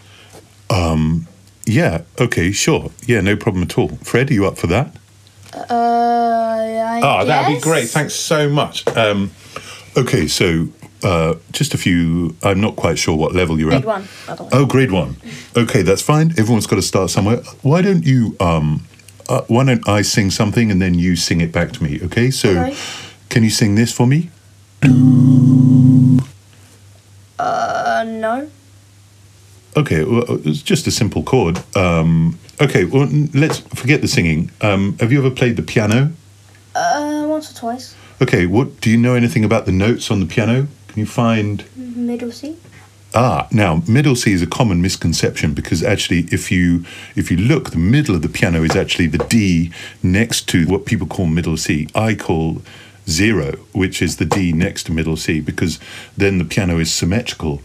Yeah, 1.66 2.03
okay, 2.20 2.53
sure. 2.53 2.90
Yeah, 3.07 3.20
no 3.22 3.37
problem 3.37 3.62
at 3.62 3.79
all. 3.79 3.88
Fred, 4.03 4.31
are 4.31 4.35
you 4.35 4.46
up 4.46 4.59
for 4.59 4.66
that? 4.66 4.94
Uh, 5.55 5.64
I 5.70 7.00
Ah, 7.03 7.24
that'd 7.24 7.57
be 7.57 7.61
great. 7.61 7.88
Thanks 7.88 8.14
so 8.14 8.48
much. 8.48 8.87
Um, 8.96 9.31
Okay, 9.96 10.27
so 10.27 10.66
uh, 11.05 11.35
just 11.53 11.72
a 11.72 11.79
few. 11.79 12.35
I'm 12.42 12.61
not 12.61 12.74
quite 12.74 12.98
sure 12.98 13.16
what 13.16 13.33
level 13.33 13.61
you're 13.61 13.70
Grade 13.70 13.83
at. 13.83 13.87
one, 13.87 14.09
by 14.27 14.35
the 14.35 14.42
way. 14.42 14.48
Oh, 14.53 14.66
grade 14.66 14.90
one. 14.90 15.16
Okay, 15.57 15.83
that's 15.83 16.03
fine. 16.03 16.33
Everyone's 16.37 16.66
got 16.66 16.77
to 16.77 16.83
start 16.83 17.11
somewhere. 17.11 17.37
Why 17.62 17.81
don't 17.81 18.05
you? 18.05 18.35
Um, 18.40 18.83
uh, 19.29 19.42
why 19.46 19.62
don't 19.64 19.88
I 19.88 20.03
sing 20.03 20.33
something 20.33 20.72
and 20.72 20.83
then 20.83 20.94
you 20.94 21.14
sing 21.14 21.40
it 21.40 21.53
back 21.53 21.70
to 21.74 21.85
me? 21.85 22.00
Okay. 22.03 22.33
So, 22.33 22.48
Okay. 22.50 22.77
can 23.29 23.44
you 23.44 23.50
sing 23.50 23.77
this 23.77 23.92
for 23.92 24.05
me? 24.09 24.31
Uh, 27.38 28.05
no. 28.09 28.50
Okay, 29.76 30.04
well, 30.04 30.24
it's 30.46 30.62
just 30.62 30.87
a 30.87 30.90
simple 30.90 31.22
chord. 31.22 31.58
Um, 31.76 32.38
okay, 32.60 32.84
well, 32.84 33.08
let's 33.34 33.58
forget 33.58 34.00
the 34.00 34.08
singing. 34.08 34.50
Um, 34.60 34.96
have 34.98 35.10
you 35.10 35.18
ever 35.18 35.30
played 35.30 35.56
the 35.56 35.62
piano? 35.62 36.12
Uh, 36.74 37.26
once 37.28 37.50
or 37.50 37.58
twice. 37.58 37.96
Okay, 38.22 38.46
what 38.46 38.80
do 38.80 38.90
you 38.90 38.96
know 38.96 39.14
anything 39.14 39.44
about 39.44 39.66
the 39.66 39.72
notes 39.72 40.10
on 40.10 40.20
the 40.20 40.26
piano? 40.26 40.68
Can 40.88 41.00
you 41.00 41.06
find? 41.06 41.64
Middle 41.76 42.30
C. 42.30 42.56
Ah, 43.16 43.46
now 43.52 43.80
middle 43.87 44.16
C 44.16 44.32
is 44.32 44.42
a 44.42 44.46
common 44.46 44.82
misconception 44.82 45.54
because 45.54 45.84
actually, 45.84 46.26
if 46.32 46.50
you 46.50 46.84
if 47.14 47.30
you 47.30 47.37
look, 47.37 47.70
the 47.70 47.78
middle 47.78 48.14
of 48.14 48.22
the 48.22 48.28
piano 48.28 48.64
is 48.64 48.74
actually 48.74 49.06
the 49.06 49.18
D 49.18 49.72
next 50.02 50.48
to 50.48 50.66
what 50.66 50.84
people 50.84 51.06
call 51.06 51.26
middle 51.26 51.56
C. 51.56 51.88
I 51.94 52.14
call 52.14 52.62
zero, 53.08 53.52
which 53.72 54.02
is 54.02 54.16
the 54.16 54.24
D 54.24 54.52
next 54.52 54.84
to 54.84 54.92
middle 54.92 55.16
C, 55.16 55.40
because 55.40 55.78
then 56.16 56.38
the 56.38 56.44
piano 56.44 56.78
is 56.78 56.92
symmetrical, 56.92 57.62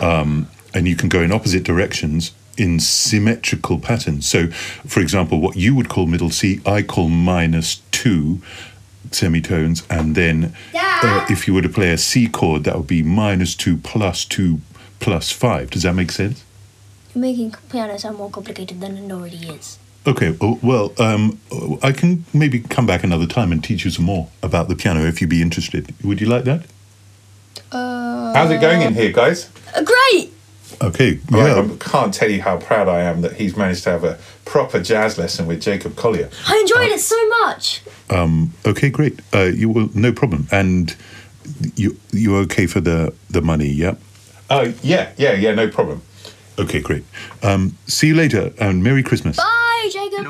um, 0.00 0.48
and 0.74 0.88
you 0.88 0.96
can 0.96 1.08
go 1.08 1.20
in 1.20 1.32
opposite 1.32 1.62
directions 1.64 2.32
in 2.56 2.80
symmetrical 2.80 3.78
patterns. 3.78 4.26
So, 4.26 4.48
for 4.48 5.00
example, 5.00 5.40
what 5.40 5.56
you 5.56 5.74
would 5.74 5.88
call 5.88 6.06
middle 6.06 6.30
C, 6.30 6.60
I 6.66 6.82
call 6.82 7.08
minus 7.08 7.82
two 7.90 8.42
semitones, 9.10 9.86
and 9.88 10.14
then 10.14 10.54
uh, 10.74 11.26
if 11.30 11.46
you 11.46 11.54
were 11.54 11.62
to 11.62 11.68
play 11.68 11.90
a 11.90 11.98
C 11.98 12.28
chord, 12.28 12.64
that 12.64 12.76
would 12.76 12.86
be 12.86 13.02
minus 13.02 13.54
two 13.54 13.76
plus 13.78 14.24
two 14.24 14.60
plus 15.00 15.30
five. 15.30 15.70
Does 15.70 15.82
that 15.82 15.94
make 15.94 16.12
sense? 16.12 16.44
You're 17.14 17.22
making 17.22 17.54
piano 17.70 17.98
sound 17.98 18.18
more 18.18 18.30
complicated 18.30 18.80
than 18.80 18.96
it 18.96 19.12
already 19.12 19.48
is. 19.48 19.78
Okay, 20.06 20.36
oh, 20.40 20.58
well, 20.62 20.92
um, 20.98 21.38
I 21.82 21.92
can 21.92 22.24
maybe 22.34 22.58
come 22.58 22.86
back 22.86 23.04
another 23.04 23.26
time 23.26 23.52
and 23.52 23.62
teach 23.62 23.84
you 23.84 23.90
some 23.90 24.04
more 24.04 24.28
about 24.42 24.68
the 24.68 24.74
piano 24.74 25.04
if 25.06 25.20
you'd 25.20 25.30
be 25.30 25.42
interested. 25.42 25.94
Would 26.02 26.20
you 26.20 26.26
like 26.26 26.44
that? 26.44 26.64
Uh, 27.70 28.34
how's 28.34 28.50
it 28.50 28.60
going 28.60 28.82
in 28.82 28.94
here, 28.94 29.12
guys? 29.12 29.48
uh, 29.76 29.82
great! 29.84 30.31
Okay, 30.82 31.20
Right, 31.30 31.56
yeah. 31.56 31.62
I 31.62 31.76
can't 31.78 32.12
tell 32.12 32.28
you 32.28 32.42
how 32.42 32.56
proud 32.56 32.88
I 32.88 33.02
am 33.02 33.20
that 33.20 33.34
he's 33.34 33.56
managed 33.56 33.84
to 33.84 33.90
have 33.90 34.02
a 34.02 34.18
proper 34.44 34.82
jazz 34.82 35.16
lesson 35.16 35.46
with 35.46 35.62
Jacob 35.62 35.94
Collier. 35.94 36.28
I 36.48 36.58
enjoyed 36.58 36.90
it 36.90 37.00
so 37.00 37.28
much. 37.28 37.82
Um, 38.10 38.52
okay, 38.66 38.90
great. 38.90 39.20
Uh, 39.32 39.42
you 39.44 39.68
will, 39.68 39.90
no 39.94 40.12
problem. 40.12 40.48
And 40.50 40.94
you 41.76 41.96
you're 42.10 42.38
okay 42.42 42.66
for 42.66 42.80
the 42.80 43.14
the 43.30 43.42
money, 43.42 43.68
yeah? 43.68 43.94
Oh, 44.50 44.74
yeah, 44.82 45.12
yeah, 45.16 45.32
yeah, 45.34 45.54
no 45.54 45.68
problem. 45.68 46.02
Okay, 46.58 46.80
great. 46.80 47.04
Um, 47.42 47.76
see 47.86 48.08
you 48.08 48.14
later, 48.14 48.52
and 48.60 48.82
Merry 48.82 49.02
Christmas. 49.02 49.36
Bye, 49.36 49.88
Jacob. 49.92 50.26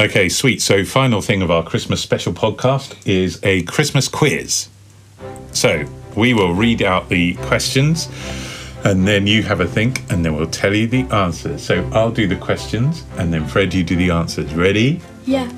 Okay, 0.00 0.28
sweet. 0.28 0.62
So, 0.62 0.84
final 0.84 1.20
thing 1.20 1.42
of 1.42 1.50
our 1.50 1.62
Christmas 1.62 2.00
special 2.00 2.32
podcast 2.32 2.96
is 3.06 3.38
a 3.42 3.62
Christmas 3.64 4.08
quiz. 4.08 4.68
So, 5.52 5.84
we 6.16 6.32
will 6.32 6.54
read 6.54 6.82
out 6.82 7.08
the 7.08 7.34
questions 7.34 8.08
and 8.84 9.06
then 9.06 9.26
you 9.26 9.42
have 9.42 9.60
a 9.60 9.66
think 9.66 10.10
and 10.10 10.24
then 10.24 10.34
we'll 10.34 10.46
tell 10.48 10.74
you 10.74 10.86
the 10.86 11.02
answers. 11.14 11.62
So, 11.62 11.88
I'll 11.92 12.10
do 12.10 12.26
the 12.26 12.36
questions 12.36 13.04
and 13.18 13.32
then 13.32 13.46
Fred, 13.46 13.74
you 13.74 13.84
do 13.84 13.94
the 13.94 14.10
answers. 14.10 14.54
Ready? 14.54 15.00
Yeah. 15.26 15.52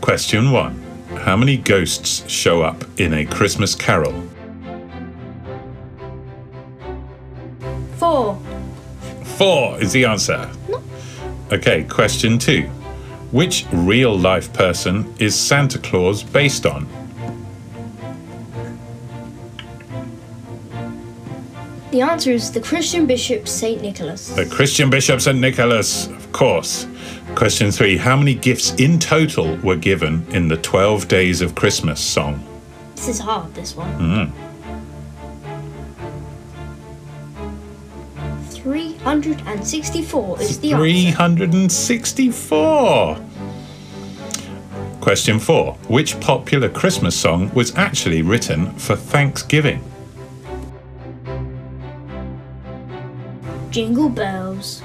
Question 0.00 0.50
one 0.50 0.82
How 1.20 1.36
many 1.36 1.58
ghosts 1.58 2.28
show 2.28 2.62
up 2.62 2.84
in 2.98 3.12
a 3.12 3.26
Christmas 3.26 3.74
carol? 3.74 4.28
Four. 7.98 8.40
Four 9.36 9.80
is 9.80 9.92
the 9.92 10.06
answer. 10.06 10.50
Okay, 11.52 11.84
question 11.84 12.38
two. 12.38 12.62
Which 13.30 13.66
real 13.72 14.16
life 14.16 14.50
person 14.54 15.12
is 15.18 15.38
Santa 15.38 15.78
Claus 15.78 16.22
based 16.22 16.64
on? 16.64 16.88
The 21.90 22.00
answer 22.00 22.30
is 22.30 22.52
the 22.52 22.60
Christian 22.60 23.06
bishop 23.06 23.46
St. 23.46 23.82
Nicholas. 23.82 24.30
The 24.30 24.46
Christian 24.46 24.88
bishop 24.88 25.20
St. 25.20 25.38
Nicholas, 25.38 26.06
of 26.06 26.32
course. 26.32 26.86
Question 27.34 27.70
three 27.70 27.98
How 27.98 28.16
many 28.16 28.34
gifts 28.34 28.72
in 28.76 28.98
total 28.98 29.56
were 29.58 29.76
given 29.76 30.24
in 30.30 30.48
the 30.48 30.56
12 30.56 31.06
Days 31.06 31.42
of 31.42 31.54
Christmas 31.54 32.00
song? 32.00 32.42
This 32.94 33.08
is 33.08 33.18
hard, 33.18 33.52
this 33.52 33.76
one. 33.76 33.92
Mm. 33.98 34.51
364 39.02 40.40
is 40.40 40.60
the 40.60 40.74
answer. 40.74 41.16
364! 41.16 43.16
Question 45.00 45.40
4. 45.40 45.72
Which 45.88 46.20
popular 46.20 46.68
Christmas 46.68 47.18
song 47.18 47.52
was 47.52 47.76
actually 47.76 48.22
written 48.22 48.70
for 48.74 48.94
Thanksgiving? 48.94 49.82
Jingle 53.72 54.08
Bells. 54.08 54.82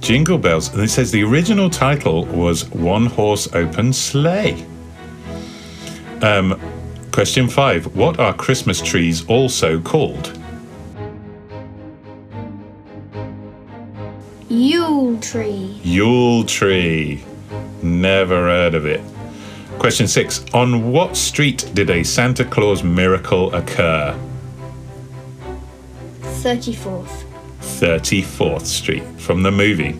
Jingle 0.00 0.38
Bells. 0.38 0.72
And 0.72 0.82
it 0.82 0.88
says 0.88 1.10
the 1.10 1.24
original 1.24 1.68
title 1.68 2.24
was 2.24 2.70
One 2.70 3.04
Horse 3.04 3.54
Open 3.54 3.92
Sleigh. 3.92 4.64
Um, 6.22 6.58
question 7.12 7.48
5. 7.48 7.94
What 7.94 8.18
are 8.18 8.32
Christmas 8.32 8.80
trees 8.80 9.26
also 9.26 9.82
called? 9.82 10.40
Tree. 15.34 15.80
Yule 15.82 16.44
tree. 16.44 17.24
Never 17.82 18.46
heard 18.46 18.76
of 18.76 18.86
it. 18.86 19.00
Question 19.80 20.06
six 20.06 20.44
On 20.54 20.92
what 20.92 21.16
street 21.16 21.68
did 21.74 21.90
a 21.90 22.04
Santa 22.04 22.44
Claus 22.44 22.84
miracle 22.84 23.52
occur? 23.52 24.16
Thirty-fourth. 26.20 27.24
34th 27.80 28.66
Street 28.66 29.02
from 29.18 29.42
the 29.42 29.50
movie. 29.50 29.98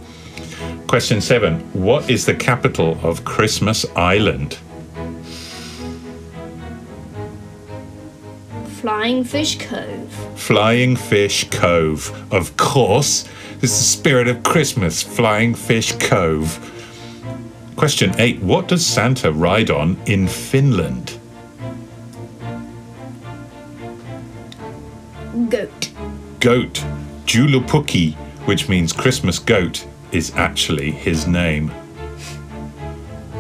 Question 0.87 1.21
seven 1.21 1.59
What 1.73 2.09
is 2.09 2.27
the 2.27 2.35
capital 2.35 2.97
of 3.03 3.25
Christmas 3.25 3.85
Island? 3.97 4.59
Flying 8.81 9.25
Fish 9.25 9.59
Cove. 9.59 10.13
Flying 10.39 10.95
Fish 10.95 11.49
Cove. 11.51 12.13
Of 12.31 12.57
course, 12.57 13.27
it's 13.65 13.79
the 13.79 13.83
spirit 13.83 14.29
of 14.29 14.43
Christmas, 14.43 15.03
Flying 15.03 15.55
Fish 15.55 15.93
Cove. 15.93 16.59
Question 17.77 18.15
eight 18.19 18.39
What 18.43 18.69
does 18.69 18.85
Santa 18.85 19.33
ride 19.33 19.71
on 19.71 19.97
in 20.05 20.29
Finland? 20.29 21.19
Goat. 25.49 25.91
Goat. 26.41 26.85
Joulupukki, 27.25 28.15
which 28.45 28.69
means 28.69 28.93
Christmas 28.93 29.39
goat, 29.39 29.87
is 30.13 30.31
actually 30.37 30.91
his 30.91 31.27
name. 31.27 31.73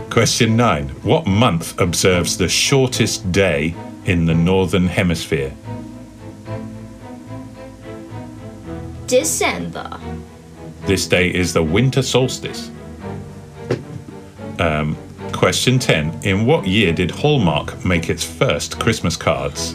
Question 0.09 0.57
9. 0.57 0.89
What 1.03 1.27
month 1.27 1.79
observes 1.79 2.39
the 2.39 2.49
shortest 2.49 3.31
day 3.31 3.75
in 4.07 4.25
the 4.25 4.35
Northern 4.35 4.87
Hemisphere? 4.87 5.53
December. 9.21 10.01
This 10.87 11.07
day 11.07 11.33
is 11.33 11.53
the 11.53 11.63
winter 11.63 12.03
solstice. 12.03 12.73
Um, 14.59 14.97
question 15.33 15.79
10. 15.79 16.25
In 16.25 16.47
what 16.47 16.67
year 16.67 16.93
did 16.93 17.13
Hallmark 17.13 17.85
make 17.85 18.11
its 18.11 18.25
first 18.25 18.81
Christmas 18.81 19.17
cards? 19.17 19.75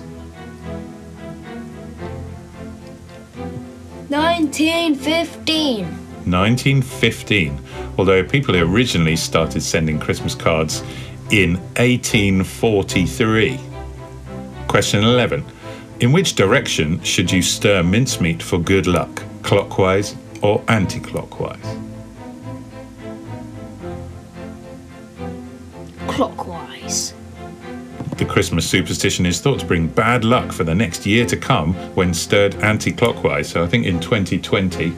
1915. 4.10 5.86
1915, 5.86 7.62
although 7.98 8.26
people 8.26 8.58
originally 8.58 9.16
started 9.16 9.62
sending 9.62 9.98
Christmas 9.98 10.36
cards 10.36 10.84
in 11.32 11.56
1843. 11.78 13.58
Question 14.68 15.06
11. 15.06 15.46
In 16.02 16.12
which 16.12 16.36
direction 16.36 17.02
should 17.04 17.32
you 17.32 17.42
stir 17.42 17.84
mincemeat 17.84 18.44
for 18.44 18.58
good 18.58 18.86
luck? 18.86 19.24
Clockwise 19.44 20.16
or 20.42 20.64
anti 20.68 21.00
clockwise? 21.00 21.78
The 28.18 28.26
Christmas 28.26 28.70
superstition 28.70 29.26
is 29.26 29.40
thought 29.40 29.60
to 29.62 29.66
bring 29.66 29.88
bad 29.88 30.26
luck 30.26 30.52
for 30.52 30.66
the 30.66 30.76
next 30.76 31.06
year 31.06 31.26
to 31.26 31.38
come 31.38 31.74
when 31.96 32.14
stirred 32.14 32.56
anti 32.56 32.92
clockwise. 32.92 33.48
So 33.48 33.64
I 33.64 33.68
think 33.68 33.86
in 33.86 34.00
2020, 34.00 34.94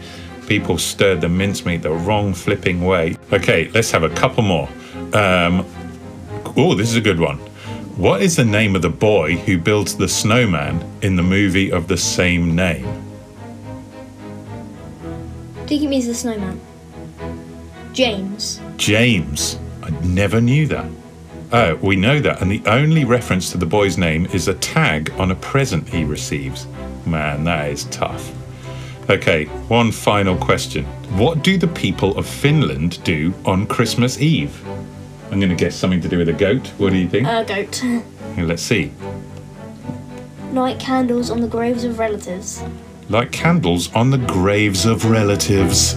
people 0.48 0.78
stirred 0.78 1.22
the 1.22 1.30
mincemeat 1.30 1.84
the 1.84 1.92
wrong 1.92 2.34
flipping 2.34 2.84
way. 2.84 3.16
Okay, 3.32 3.70
let's 3.76 3.92
have 3.92 4.04
a 4.04 4.10
couple 4.10 4.44
more. 4.44 4.68
Um, 5.14 5.66
oh, 6.58 6.74
this 6.74 6.90
is 6.90 6.96
a 6.96 7.02
good 7.02 7.20
one. 7.20 7.38
What 7.98 8.24
is 8.24 8.36
the 8.36 8.46
name 8.46 8.76
of 8.76 8.82
the 8.82 8.90
boy 8.90 9.36
who 9.36 9.60
builds 9.60 9.96
the 9.96 10.08
snowman 10.08 10.84
in 11.04 11.16
the 11.16 11.24
movie 11.24 11.72
of 11.72 11.88
the 11.88 11.98
same 11.98 12.56
name? 12.56 13.11
I 15.72 15.74
think 15.76 15.84
it 15.86 15.88
means 15.88 16.06
the 16.06 16.14
snowman. 16.14 16.60
James. 17.94 18.60
James. 18.76 19.58
I 19.82 19.92
never 20.06 20.42
knew 20.42 20.68
that. 20.68 20.86
Oh, 21.54 21.76
we 21.76 21.96
know 21.96 22.20
that, 22.20 22.42
and 22.42 22.52
the 22.52 22.62
only 22.66 23.06
reference 23.06 23.52
to 23.52 23.58
the 23.58 23.66
boy's 23.66 23.98
name 23.98 24.26
is 24.34 24.50
a 24.50 24.54
tag 24.56 25.14
on 25.18 25.32
a 25.32 25.36
present 25.36 25.88
he 25.88 26.04
receives. 26.04 26.68
Man, 27.06 27.46
that 27.46 27.70
is 27.70 27.86
tough. 27.86 28.34
Okay, 29.10 29.46
one 29.70 29.94
final 29.94 30.36
question. 30.36 30.84
What 31.18 31.42
do 31.42 31.58
the 31.58 31.70
people 31.70 32.18
of 32.18 32.28
Finland 32.28 33.02
do 33.06 33.34
on 33.46 33.66
Christmas 33.66 34.20
Eve? 34.20 34.62
I'm 35.32 35.40
going 35.40 35.48
to 35.48 35.56
guess 35.56 35.74
something 35.74 36.02
to 36.02 36.10
do 36.10 36.18
with 36.18 36.28
a 36.28 36.34
goat. 36.34 36.68
What 36.80 36.90
do 36.90 36.98
you 36.98 37.08
think? 37.08 37.30
A 37.30 37.46
goat. 37.46 37.82
Let's 38.38 38.62
see. 38.62 38.92
Light 40.52 40.82
candles 40.82 41.30
on 41.30 41.40
the 41.40 41.48
graves 41.48 41.86
of 41.86 41.98
relatives. 41.98 42.62
Like 43.12 43.34
candles 43.34 43.94
on 43.94 44.10
the 44.10 44.18
graves 44.20 44.86
of 44.86 45.04
relatives. 45.04 45.96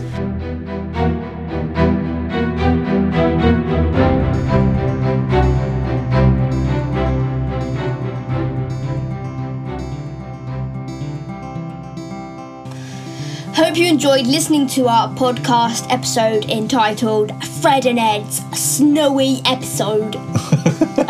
Hope 13.55 13.77
you 13.77 13.87
enjoyed 13.87 14.27
listening 14.27 14.67
to 14.71 14.89
our 14.89 15.09
podcast 15.15 15.87
episode 15.93 16.47
entitled 16.47 17.31
Fred 17.45 17.87
and 17.87 18.01
Ed's 18.01 18.39
Snowy 18.59 19.41
Episode. 19.45 20.17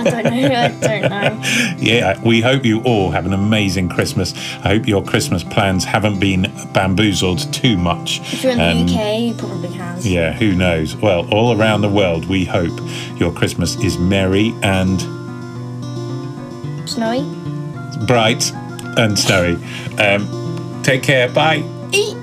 Don't 0.04 0.24
know. 0.24 0.30
I 0.30 0.68
don't 0.80 1.10
know. 1.10 1.42
Yeah, 1.78 2.18
we 2.22 2.40
hope 2.40 2.64
you 2.64 2.80
all 2.82 3.10
have 3.10 3.26
an 3.26 3.32
amazing 3.34 3.88
Christmas. 3.90 4.32
I 4.64 4.68
hope 4.68 4.86
your 4.88 5.02
Christmas 5.04 5.44
plans 5.44 5.84
haven't 5.84 6.18
been 6.18 6.50
bamboozled 6.72 7.52
too 7.52 7.76
much. 7.76 8.20
If 8.32 8.42
you're 8.42 8.52
in 8.52 8.58
the 8.58 8.64
Um, 8.64 8.84
UK, 8.86 9.20
you 9.20 9.34
probably 9.34 9.68
has. 9.72 10.06
Yeah, 10.06 10.32
who 10.32 10.54
knows? 10.54 10.96
Well, 10.96 11.28
all 11.32 11.58
around 11.60 11.82
the 11.82 11.88
world, 11.90 12.26
we 12.26 12.44
hope 12.44 12.72
your 13.18 13.32
Christmas 13.32 13.76
is 13.76 13.98
merry 13.98 14.54
and 14.62 15.00
Snowy? 16.88 17.22
bright 18.06 18.50
and 18.98 19.18
snowy. 19.18 19.54
Um, 19.98 20.80
take 20.82 21.02
care. 21.02 21.28
Bye. 21.28 21.62
Eat. 21.92 22.16